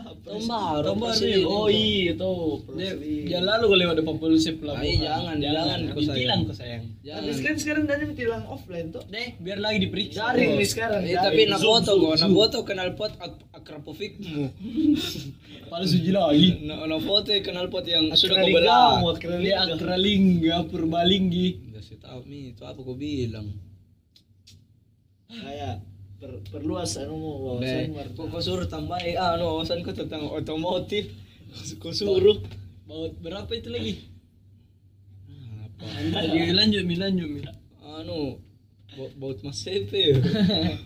tahun 0.02 0.42
baru 0.46 0.84
Tahun 0.84 0.96
operasi 0.98 1.24
baru, 1.24 1.32
lilin 1.32 1.46
Oh 1.48 1.66
iya 1.68 2.12
tuh. 2.14 2.40
Dia, 2.76 2.90
Proseli. 2.94 3.14
jangan 3.28 3.46
lalu 3.48 3.64
kalau 3.64 3.78
lewat 3.82 3.96
depan 3.98 4.16
polisi 4.18 4.50
pelabuhan. 4.54 4.84
Ay, 4.84 4.94
jangan, 5.00 5.36
jangan, 5.40 5.78
sayang. 5.78 5.96
Ditilang 5.98 6.40
kau 6.46 6.54
sayang. 6.56 6.82
Tapi 6.84 7.02
jangan 7.04 7.34
sekarang 7.34 7.58
sekarang 7.58 7.84
dari 7.88 8.02
tilang 8.14 8.44
offline 8.46 8.88
tuh. 8.94 9.02
Deh, 9.10 9.28
biar 9.40 9.58
lagi 9.58 9.78
diperiksa. 9.84 10.18
Daring 10.20 10.50
nih 10.56 10.68
sekarang. 10.68 11.00
Eh, 11.04 11.16
tapi 11.16 11.42
na 11.48 11.56
Zoom, 11.58 11.68
foto 11.68 11.92
zoom, 11.92 12.00
go, 12.00 12.08
na 12.12 12.18
zoom. 12.20 12.32
foto 12.34 12.58
kenal 12.64 12.90
pot 12.94 13.12
ak 13.18 13.32
akrapofikmu. 13.58 14.44
Palsu 15.70 15.98
lagi. 16.08 16.48
Na, 16.64 16.74
na 16.86 16.96
foto 17.02 17.30
kenal 17.42 17.66
pot 17.68 17.84
yang 17.84 18.12
sudah 18.14 18.40
kau 18.40 18.48
belah. 18.54 19.02
Dia 19.40 19.66
akralingga, 19.66 20.68
purbalinggi. 20.70 21.72
Udah 21.72 21.82
sih 21.82 21.98
tahu 21.98 22.24
mi 22.24 22.54
itu 22.54 22.62
apa 22.62 22.78
kau 22.78 22.96
bilang? 22.96 23.50
Kayak 25.28 25.84
per, 26.18 26.30
perluas 26.50 26.98
anu 26.98 27.14
mau 27.16 27.62
Deh, 27.62 27.88
wawasan 27.88 28.14
kok 28.14 28.26
kau 28.28 28.42
suruh 28.42 28.66
tambah 28.66 28.98
eh 29.00 29.14
anu 29.14 29.44
wawasanku 29.54 29.90
tentang 29.94 30.26
otomotif. 30.26 31.14
Kau 31.78 31.94
suruh. 31.94 32.38
Baut 32.84 33.14
berapa 33.22 33.48
itu 33.52 33.68
lagi? 33.70 33.94
Apa? 35.62 35.84
Tadi 36.10 36.52
lanjut 36.52 36.82
mi 36.84 36.96
lanjut 36.98 37.28
mi. 37.28 37.40
anu 37.98 38.38
ba- 38.94 39.14
baut 39.18 39.38
mas 39.42 39.58
sepe 39.58 40.14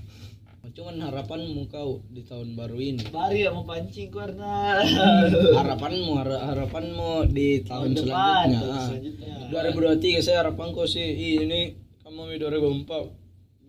cuman 0.73 1.05
harapanmu 1.05 1.69
kau 1.69 2.01
di 2.09 2.25
tahun 2.25 2.57
baru 2.57 2.81
ini 2.81 3.05
Bari 3.13 3.45
ya 3.45 3.53
mau 3.53 3.61
pancing 3.69 4.09
karena 4.09 4.81
harapanmu 5.61 6.17
hara- 6.17 6.49
harapanmu 6.49 7.29
di 7.29 7.61
tahun, 7.61 7.93
depan 7.93 8.47
selanjutnya 8.49 8.57
tahun 8.57 8.73
ah. 8.73 8.87
selanjutnya 8.89 9.35
2023 10.01 10.25
saya 10.25 10.37
harapanku 10.41 10.89
sih 10.89 11.05
ih, 11.05 11.45
ini 11.45 11.77
kamu 12.01 12.25
mi 12.25 12.37
2024 12.41 13.22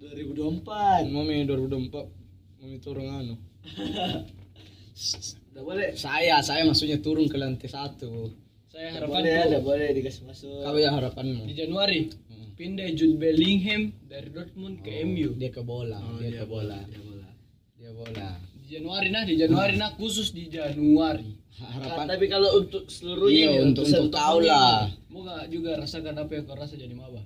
2024 0.03 1.07
mau 1.07 1.23
mi 1.23 1.47
2024 1.47 2.59
mau 2.59 2.67
mi 2.67 2.77
turun 2.77 3.07
anu 3.07 3.35
udah 5.53 5.63
boleh 5.63 5.95
saya 5.95 6.43
saya 6.43 6.67
maksudnya 6.67 6.99
turun 6.99 7.25
ke 7.25 7.37
lantai 7.39 7.69
satu 7.69 8.27
Saya 8.67 8.99
boleh 9.05 9.21
ya 9.23 9.45
harapan 9.45 9.47
udah 9.47 9.61
boleh 9.63 9.87
dikasih 9.93 10.23
masuk 10.25 10.59
kau 10.59 10.75
ya 10.75 10.89
harapanmu 10.91 11.47
di 11.47 11.55
Januari 11.55 12.01
Hmm. 12.23 12.49
pindah 12.53 12.89
Jude 12.93 13.17
Bellingham 13.17 13.93
dari 14.05 14.29
Dortmund 14.29 14.81
ke 14.81 15.05
MU. 15.05 15.33
dia 15.37 15.49
ke 15.49 15.61
bola 15.61 15.97
dia, 16.19 16.41
ke 16.41 16.45
bola 16.45 16.77
Ya, 16.81 16.99
bola. 16.99 17.29
dia 17.77 17.91
bola 17.93 18.29
Di 18.53 18.67
Januari 18.73 19.07
nah, 19.09 19.23
di 19.23 19.35
Januari 19.35 19.73
nah 19.75 19.91
khusus 19.93 20.31
di 20.31 20.47
Januari. 20.47 21.29
Harapan 21.53 22.05
tapi 22.07 22.25
kalau 22.25 22.57
untuk 22.57 22.89
seluruhnya 22.89 23.37
iya 23.37 23.49
nih, 23.53 23.65
untuk 23.65 23.85
untuk 23.85 24.09
kau 24.09 24.09
tahun 24.09 24.41
lah 24.49 24.89
ini. 24.89 25.13
Moga 25.13 25.35
juga 25.45 25.71
rasakan 25.77 26.15
apa 26.15 26.31
yang 26.31 26.45
kau 26.45 26.55
rasa 26.55 26.73
jadi 26.73 26.93
maba. 26.93 27.21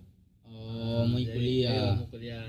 Oh 0.77 1.03
mau 1.03 1.17
Jadi, 1.17 1.31
kuliah 1.31 1.73
iya, 1.73 1.89
mau 1.95 2.07
kuliah 2.07 2.45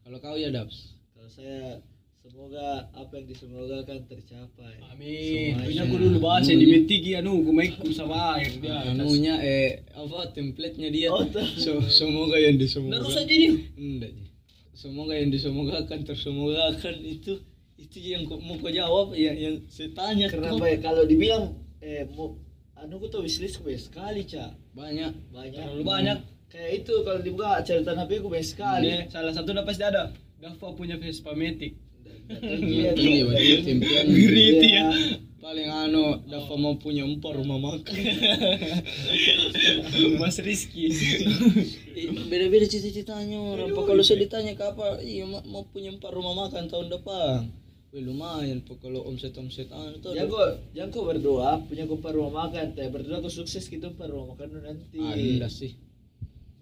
kalau 0.00 0.18
kau 0.18 0.36
ya 0.36 0.48
Dabs 0.48 0.94
kalau 1.10 1.26
saya 1.28 1.82
semoga 2.16 2.66
apa 2.90 3.12
yang 3.14 3.26
disemogakan 3.26 3.98
tercapai 4.06 4.80
Amin. 4.88 5.60
Punya 5.60 5.84
aku 5.84 5.96
dulu 5.98 6.18
bahasa 6.18 6.50
di 6.50 6.64
metiki 6.64 7.12
anu, 7.14 7.42
gue 7.42 7.52
main 7.52 7.68
sama 7.92 8.38
air 8.38 8.48
dia. 8.56 8.80
anunya 8.86 9.34
eh 9.36 9.84
apa 9.92 10.32
template-nya 10.32 10.88
dia 10.88 11.12
Oh. 11.12 11.20
So- 11.54 11.84
semoga 11.84 12.36
yang 12.36 12.56
Terus 12.56 12.72
disemogakan 12.72 13.12
aja 13.12 13.28
dia. 13.28 13.52
enggak 13.76 14.12
semoga 14.72 15.12
yang 15.12 15.28
disemogakan 15.28 15.98
tersemogakan 16.02 16.94
itu 16.98 17.32
itu 17.76 17.96
yang 18.00 18.24
mau 18.24 18.56
kau 18.56 18.72
jawab 18.72 19.12
yang 19.12 19.36
yang 19.36 19.54
saya 19.68 19.92
tanya 19.92 20.24
karena 20.26 20.48
kau. 20.48 20.56
apa 20.56 20.66
ya, 20.66 20.78
kalau 20.80 21.04
dibilang 21.04 21.44
eh 21.78 22.08
mau 22.08 22.40
anu 22.74 22.96
ku 22.96 23.06
tuh 23.06 23.20
wishlist 23.20 23.58
ku 23.58 23.66
banyak 23.66 23.78
sekali 23.78 24.24
cak 24.24 24.48
banyak 24.72 25.12
banyak 25.28 25.60
Terlalu 25.60 25.82
banyak. 25.84 26.18
Kayak 26.50 26.84
itu 26.84 26.94
kalau 27.02 27.20
dibuka 27.20 27.60
catatan 27.60 27.98
HP 27.98 28.10
ku 28.22 28.28
banyak 28.30 28.46
sekali. 28.46 28.88
Nih, 28.90 29.00
salah 29.10 29.32
satu 29.34 29.52
udah 29.52 29.66
pasti 29.66 29.84
ada. 29.84 30.12
Dava 30.40 30.68
punya 30.76 30.96
Vespa 31.00 31.32
Matic. 31.32 31.74
Impian 32.24 32.96
Grit 34.08 34.64
ya. 34.64 34.88
paling 35.44 35.68
anu 35.68 36.24
Dava 36.24 36.56
mau 36.56 36.80
punya 36.80 37.04
empat 37.04 37.36
rumah 37.36 37.60
makan. 37.60 37.84
Mas 40.20 40.40
Rizky. 40.40 40.88
Beda-beda 42.32 42.64
cita-citanya 42.64 43.36
orang. 43.36 43.76
Pak, 43.76 43.84
kalau 43.84 44.00
saya 44.00 44.24
ditanya 44.24 44.56
ke 44.56 44.64
apa 44.64 45.04
iya 45.04 45.28
ma- 45.28 45.44
mau 45.44 45.68
punya 45.68 45.92
empat 45.92 46.16
rumah 46.16 46.48
makan 46.48 46.64
tahun 46.72 46.88
depan. 46.88 47.52
Wih, 47.92 48.08
lumayan. 48.08 48.64
Pak, 48.64 48.80
kalau 48.80 49.04
omset 49.04 49.36
omset 49.36 49.68
anu 49.68 50.00
tuh. 50.00 50.16
Jangan 50.72 50.88
kok 50.88 51.04
berdoa 51.04 51.60
punya 51.68 51.84
ku 51.84 52.00
empat 52.00 52.12
rumah 52.16 52.48
makan, 52.48 52.72
teh 52.72 52.88
berdoa 52.88 53.20
ku 53.20 53.28
sukses 53.28 53.68
gitu 53.68 53.84
empat 53.84 54.08
rumah 54.08 54.32
makan 54.32 54.64
nanti. 54.64 54.96
anda 54.96 55.52
sih 55.52 55.76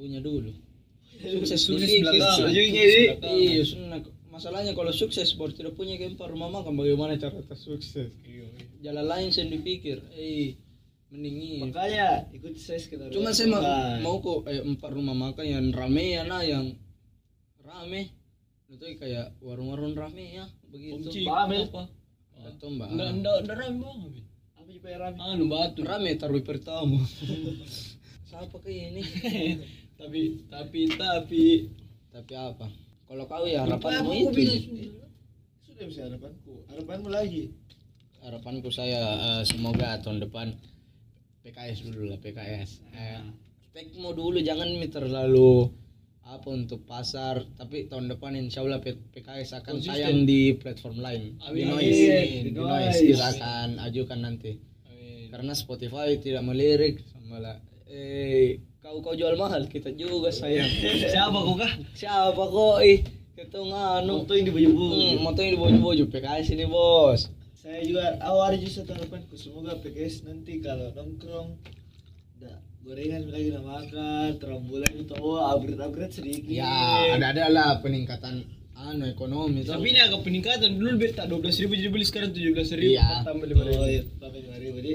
punya 0.02 0.18
dulu 0.18 0.50
sukses 1.46 1.70
ini. 1.70 2.02
Iya, 3.22 3.62
sunnah. 3.62 4.02
Masalahnya 4.32 4.72
kalau 4.72 4.90
sukses 4.90 5.36
baru 5.36 5.52
tidak 5.52 5.76
punya 5.76 6.00
keempat 6.00 6.32
rumah 6.32 6.48
makan 6.48 6.72
bagaimana 6.74 7.20
cara 7.20 7.36
kita 7.36 7.54
sukses? 7.54 8.10
Jalan 8.80 9.06
lain 9.06 9.28
saya 9.30 9.46
dipikir, 9.52 10.00
eh 10.16 10.56
mending 11.12 11.36
ini. 11.36 11.56
Makanya 11.60 12.32
ikut 12.32 12.56
saya 12.56 12.80
sekitar. 12.80 13.12
Cuma 13.12 13.36
saya 13.36 13.52
mau, 13.52 13.62
mau 14.00 14.16
kok 14.24 14.48
eh, 14.48 14.64
empat 14.64 14.90
rumah 14.90 15.12
makan 15.12 15.44
yang 15.44 15.66
rame 15.70 16.16
ya 16.16 16.24
nah 16.24 16.40
yang 16.40 16.72
rame. 17.60 18.08
Itu 18.72 18.88
kayak 18.96 19.36
warung-warung 19.44 19.92
rame 19.92 20.40
ya 20.40 20.48
begitu. 20.72 21.12
Ya? 21.12 21.44
Apa? 21.46 21.92
Atau 22.42 22.72
mbak. 22.72 22.88
Enggak, 22.88 23.10
enggak, 23.12 23.36
enggak 23.44 23.56
rame 23.60 23.76
banget. 23.84 24.12
Apa 24.56 24.68
juga 24.72 24.88
yang 24.88 25.00
rame? 25.04 25.16
Anu 25.20 25.44
batu. 25.52 25.80
Rame 25.84 26.10
taruh 26.16 26.40
pertama. 26.40 26.98
Siapa 28.32 28.56
kayak 28.64 28.96
ini? 28.96 29.02
tapi 30.02 30.22
tapi 30.48 30.80
tapi 30.90 31.44
Tapi 32.10 32.32
apa? 32.34 32.66
Kalau 33.06 33.24
kau 33.24 33.46
ya 33.46 33.62
Apa 33.62 33.88
harapanmu 33.88 34.12
itu. 34.28 34.42
sudah. 35.64 35.86
Bisa 35.88 36.00
harapanku. 36.04 36.52
Harapanmu 36.68 37.08
lagi. 37.08 37.44
harapanku 38.20 38.70
saya 38.70 39.02
eh, 39.18 39.42
semoga 39.42 39.98
tahun 39.98 40.22
depan 40.22 40.54
PKS 41.42 41.90
dulu 41.90 42.06
lah 42.06 42.18
PKS 42.18 42.70
eh, 42.94 43.18
tekmo 43.72 44.14
dulu 44.14 44.38
jangan 44.38 44.70
terlalu 44.86 45.66
apa 46.22 46.46
untuk 46.48 46.86
pasar 46.86 47.42
tapi 47.52 47.90
tahun 47.90 48.06
depan 48.06 48.38
insya 48.38 48.62
Allah 48.62 48.78
PKS 48.78 49.58
akan 49.58 49.74
Konsisten. 49.74 49.90
tayang 49.90 50.22
di 50.22 50.54
platform 50.54 51.02
lain 51.02 51.34
di 51.34 51.42
Amin. 51.42 51.66
noise 51.66 51.98
Amin. 51.98 52.42
di 52.46 52.50
Di 52.50 52.50
noise 52.54 52.94
Noise. 52.94 53.06
kita 53.10 53.26
akan 53.34 53.68
ajukan 53.82 54.18
nanti 54.22 54.52
karena 55.26 55.52
Spotify 55.52 56.14
tidak 56.14 56.46
melirik 56.46 57.02
sama 57.10 57.42
lah 57.42 57.58
eh 57.90 58.62
kau 58.82 58.98
kau 58.98 59.14
jual 59.14 59.38
mahal? 59.38 59.62
Kita 59.66 59.94
juga 59.94 60.28
sayang. 60.30 60.66
Siapa 61.14 61.38
kok 61.38 61.56
kah? 61.56 61.72
siapa 61.94 62.42
kok 62.42 62.78
ih? 62.82 62.98
Kita 63.32 63.58
nganu. 63.58 64.12
Foto 64.22 64.32
yang 64.34 64.46
di 64.46 64.52
baju 64.52 64.70
hmm, 64.70 65.12
motor 65.22 65.42
yang 65.42 65.54
di 65.56 65.60
baju-baju 65.60 66.04
PKS 66.08 66.46
ini 66.52 66.66
bos. 66.66 67.20
Saya 67.54 67.78
juga 67.80 68.18
awal 68.20 68.58
juga 68.58 68.82
satu 68.82 68.90
harapanku 68.92 69.34
semoga 69.38 69.78
PKS 69.78 70.26
nanti 70.26 70.58
kalau 70.58 70.90
nongkrong 70.92 71.62
da, 72.36 72.58
gorengan 72.82 73.30
lagi 73.30 73.54
udah 73.54 73.62
makan, 73.62 74.28
terambulan 74.36 74.92
itu 74.92 75.14
oh 75.16 75.38
upgrade 75.40 75.78
upgrade 75.78 76.12
sedikit. 76.12 76.50
Ya, 76.50 76.66
ada-ada 77.14 77.46
lah 77.48 77.68
peningkatan 77.78 78.42
anu 78.74 79.06
ekonomi 79.06 79.62
tuh. 79.62 79.78
Tapi 79.78 79.94
ini 79.94 80.00
agak 80.02 80.26
peningkatan. 80.26 80.74
Dulu 80.74 80.98
beta 80.98 81.22
12 81.24 81.62
ribu 81.62 81.72
jadi 81.78 81.88
beli 81.88 82.02
sekarang 82.04 82.34
17 82.34 82.50
ribu 82.74 82.98
Iya. 82.98 83.22
tambah 83.22 83.46
Oh 83.46 83.54
5 83.54 83.62
ribu. 83.62 83.82
iya, 83.86 84.02
tambah 84.18 84.38
lima 84.38 84.56
ribu 84.58 84.76
jadi 84.82 84.94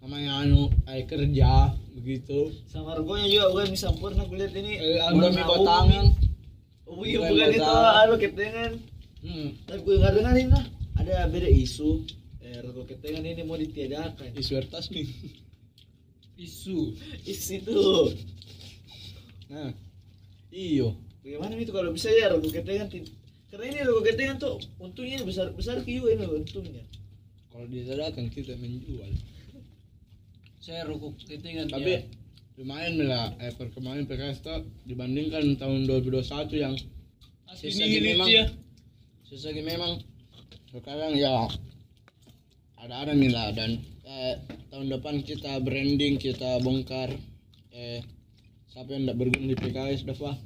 Namanya 0.00 0.30
anu 0.40 0.62
eh, 0.88 1.04
kerja 1.04 1.74
begitu. 2.00 2.50
sama 2.66 2.96
regonya 2.96 3.28
juga 3.28 3.44
bukan 3.52 3.68
bisa 3.76 3.92
sempurna 3.92 4.24
kulihat 4.24 4.56
ini. 4.56 4.72
Eh, 4.80 4.96
Udah 4.96 5.30
anu, 5.30 5.36
mi 5.36 5.42
batangan. 5.44 6.06
Oh 6.90 7.04
iya 7.06 7.18
Bukan 7.22 7.48
itu 7.54 7.70
anu 7.70 8.14
ketengan. 8.16 8.72
Hmm. 9.20 9.48
Tapi 9.68 9.80
gue 9.84 9.94
nggak 10.00 10.14
dengar 10.16 10.34
ini 10.34 10.48
nah 10.48 10.64
ada 10.96 11.28
beda 11.28 11.46
isu. 11.46 12.02
Eh 12.40 12.58
rego 12.64 12.82
ketengan 12.88 13.22
ini 13.22 13.42
mau 13.44 13.60
ditiadakan. 13.60 14.32
Isu 14.34 14.52
ertas 14.56 14.88
nih. 14.88 15.06
Isu. 16.48 16.96
Isu 17.28 17.50
itu. 17.60 17.80
Nah. 19.52 19.70
Iyo. 20.50 20.96
Bagaimana 21.20 21.52
itu 21.60 21.70
kalau 21.70 21.92
bisa 21.92 22.08
ya 22.10 22.32
rego 22.32 22.48
ketengan 22.48 22.88
karena 23.50 23.64
ini 23.66 23.78
rego 23.84 24.00
ketengan 24.00 24.36
tuh 24.40 24.56
untungnya 24.80 25.20
besar 25.22 25.52
besar 25.52 25.84
juga 25.84 26.16
ini 26.16 26.24
untungnya. 26.26 26.82
Kalau 27.50 27.66
disadakan 27.66 28.30
kita 28.30 28.56
menjual. 28.56 29.10
Saya 30.60 30.84
rokok 30.84 31.16
ketengan 31.24 31.72
Tapi 31.72 31.92
ya. 31.96 32.00
lumayan 32.60 33.00
lah 33.08 33.32
eh, 33.40 33.48
perkembangan 33.56 34.04
PKS 34.04 34.44
tuh 34.44 34.68
dibandingkan 34.84 35.56
tahun 35.56 35.88
2021 35.88 36.60
yang 36.60 36.76
sisa 37.56 37.88
memang 37.88 38.28
ya. 38.28 38.44
sisa 39.24 39.56
memang 39.56 40.04
sekarang 40.68 41.16
ya 41.16 41.48
ada-ada 42.76 43.16
nih 43.16 43.32
lah 43.32 43.56
dan 43.56 43.80
eh, 44.04 44.36
tahun 44.68 44.92
depan 44.92 45.24
kita 45.24 45.64
branding 45.64 46.20
kita 46.20 46.60
bongkar 46.60 47.08
eh 47.72 48.04
siapa 48.68 48.92
yang 48.92 49.08
tidak 49.08 49.16
berguna 49.16 49.46
di 49.50 49.56
PKS 49.56 50.04
Dava 50.04 50.36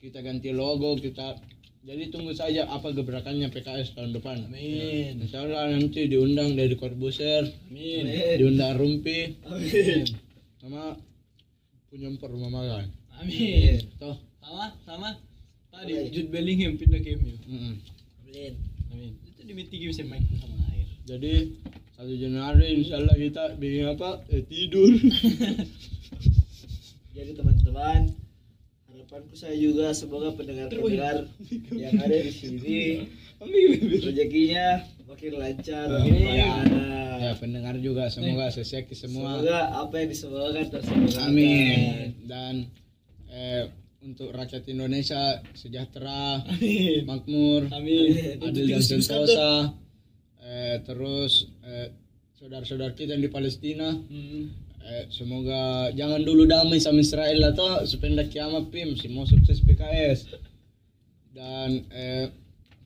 kita 0.00 0.24
ganti 0.24 0.56
logo 0.56 0.96
kita 0.96 1.36
jadi 1.80 2.12
tunggu 2.12 2.36
saja 2.36 2.68
apa 2.68 2.92
gebrakannya 2.92 3.48
PKS 3.48 3.96
tahun 3.96 4.12
depan 4.12 4.52
Amin. 4.52 5.16
Insya 5.24 5.42
Allah 5.44 5.72
nanti 5.72 6.04
diundang 6.12 6.52
dari 6.52 6.76
Corbuzier 6.76 7.48
Amin. 7.72 8.04
diundang 8.36 8.76
Rumpi 8.76 9.40
Amin. 9.48 10.04
sama 10.60 10.96
punya 11.88 12.12
rumah 12.20 12.50
makan 12.52 12.84
Amin. 13.20 13.80
toh 13.96 14.16
Sama 14.40 14.66
sama. 14.82 15.10
Tadi 15.70 15.92
Oke. 15.94 16.10
Jude 16.10 16.30
Bellingham 16.34 16.74
pindah 16.74 16.98
ke 16.98 17.14
MU. 17.14 17.38
Amin. 17.46 18.52
Amin. 18.90 19.12
Itu 19.22 19.46
di 19.46 19.52
meeting 19.54 19.86
bisa 19.94 20.02
main 20.02 20.26
sama 20.42 20.58
air. 20.74 20.88
jadi 21.06 21.54
satu 21.94 22.12
Januari 22.16 22.80
Insya 22.82 22.98
Allah 22.98 23.14
kita 23.14 23.54
bikin 23.60 23.86
apa 23.94 24.26
eh, 24.32 24.42
tidur 24.48 24.90
Jadi 27.14 27.36
teman-teman, 27.36 28.00
harapanku 29.10 29.34
saya 29.34 29.58
juga 29.58 29.90
semoga 29.90 30.30
pendengar-pendengar 30.38 31.26
yang 31.74 31.98
ada 31.98 32.14
di 32.14 32.30
sini 32.30 32.78
rezekinya 33.98 34.86
makin 35.10 35.34
lancar, 35.34 35.90
Ya. 36.06 36.62
mana. 36.62 37.18
ya 37.18 37.30
pendengar 37.34 37.74
juga 37.82 38.06
semoga 38.06 38.54
seseki 38.54 38.94
semua 38.94 39.42
Semoga 39.42 39.58
apa 39.82 39.94
yang 39.98 40.08
disemogakan 40.14 40.66
tersemoga. 40.70 41.18
amin 41.26 42.22
dan 42.22 42.54
eh, 43.26 43.66
untuk 44.00 44.30
rakyat 44.30 44.62
Indonesia 44.70 45.42
sejahtera, 45.52 46.46
Amin. 46.46 47.02
makmur, 47.04 47.66
Amin. 47.68 48.38
adil 48.40 48.64
dan 48.70 48.80
sentosa. 48.80 49.74
Eh, 50.40 50.78
terus 50.86 51.50
eh, 51.60 51.90
saudara-saudara 52.38 52.94
kita 52.94 53.12
yang 53.12 53.26
di 53.26 53.28
Palestina, 53.28 53.90
eh, 54.84 55.04
semoga 55.12 55.90
jangan 55.92 56.20
dulu 56.22 56.48
damai 56.48 56.80
sama 56.80 57.00
Israel 57.04 57.52
atau 57.52 57.84
sependek 57.84 58.32
kiamat 58.32 58.68
pim, 58.72 58.96
semua 58.96 59.24
sukses 59.28 59.60
PKS. 59.60 60.34
Dan 61.30 61.86
eh, 61.94 62.32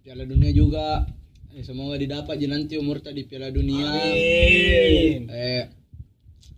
Piala 0.05 0.29
Dunia 0.29 0.53
juga 0.53 1.09
eh, 1.55 1.65
semoga 1.65 1.97
didapat 1.97 2.37
je 2.37 2.49
nanti 2.51 2.75
umur 2.77 3.01
tadi 3.01 3.25
Piala 3.25 3.49
Dunia. 3.49 3.89
Amin. 3.89 5.31
Eh, 5.33 5.65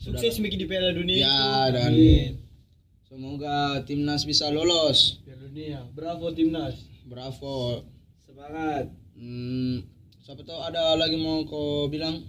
Sukses 0.06 0.38
bikin 0.38 0.62
di 0.62 0.66
Piala 0.70 0.94
Dunia. 0.94 1.18
Ya, 1.18 1.26
itu. 1.26 1.74
dan 1.74 1.90
Amin. 1.90 2.30
semoga 3.10 3.82
timnas 3.82 4.22
bisa 4.22 4.46
lolos. 4.54 5.18
Piala 5.26 5.50
Dunia, 5.50 5.80
bravo 5.90 6.30
timnas. 6.30 6.78
Bravo. 7.06 7.82
Semangat. 8.22 8.86
Hmm, 9.18 9.82
siapa 10.22 10.46
tahu 10.46 10.62
ada 10.62 10.94
lagi 10.94 11.18
mau 11.18 11.42
kau 11.42 11.90
bilang? 11.90 12.22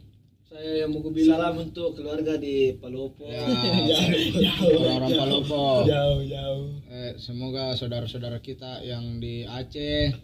Saya 0.47 0.87
yang 0.87 0.95
mau 0.95 1.03
bilang 1.11 1.43
Salam 1.43 1.55
untuk 1.59 1.99
keluarga 1.99 2.39
di 2.39 2.71
Palopo. 2.79 3.27
Ya, 3.27 3.43
orang-orang 4.79 5.11
Palopo. 5.19 5.83
Jauh, 5.83 6.23
jauh. 6.23 6.71
Eh, 6.87 7.19
semoga 7.19 7.75
saudara-saudara 7.75 8.39
kita 8.39 8.79
yang 8.79 9.19
di 9.19 9.43
Aceh 9.43 10.15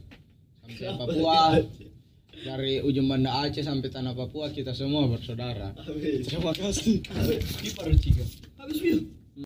sampai 0.63 0.95
Papua 0.95 1.59
dari 2.39 2.79
ujung 2.79 3.11
banda 3.11 3.43
Aceh 3.43 3.67
sampai 3.67 3.91
tanah 3.91 4.15
Papua 4.15 4.47
kita 4.55 4.71
semua 4.71 5.11
bersaudara. 5.11 5.75
Amin. 5.75 6.23
Terima 6.23 6.55
kasih. 6.55 7.03
Di 7.59 7.69
Parucika. 7.75 8.23
Habis, 8.63 8.79
Bil. 8.79 9.22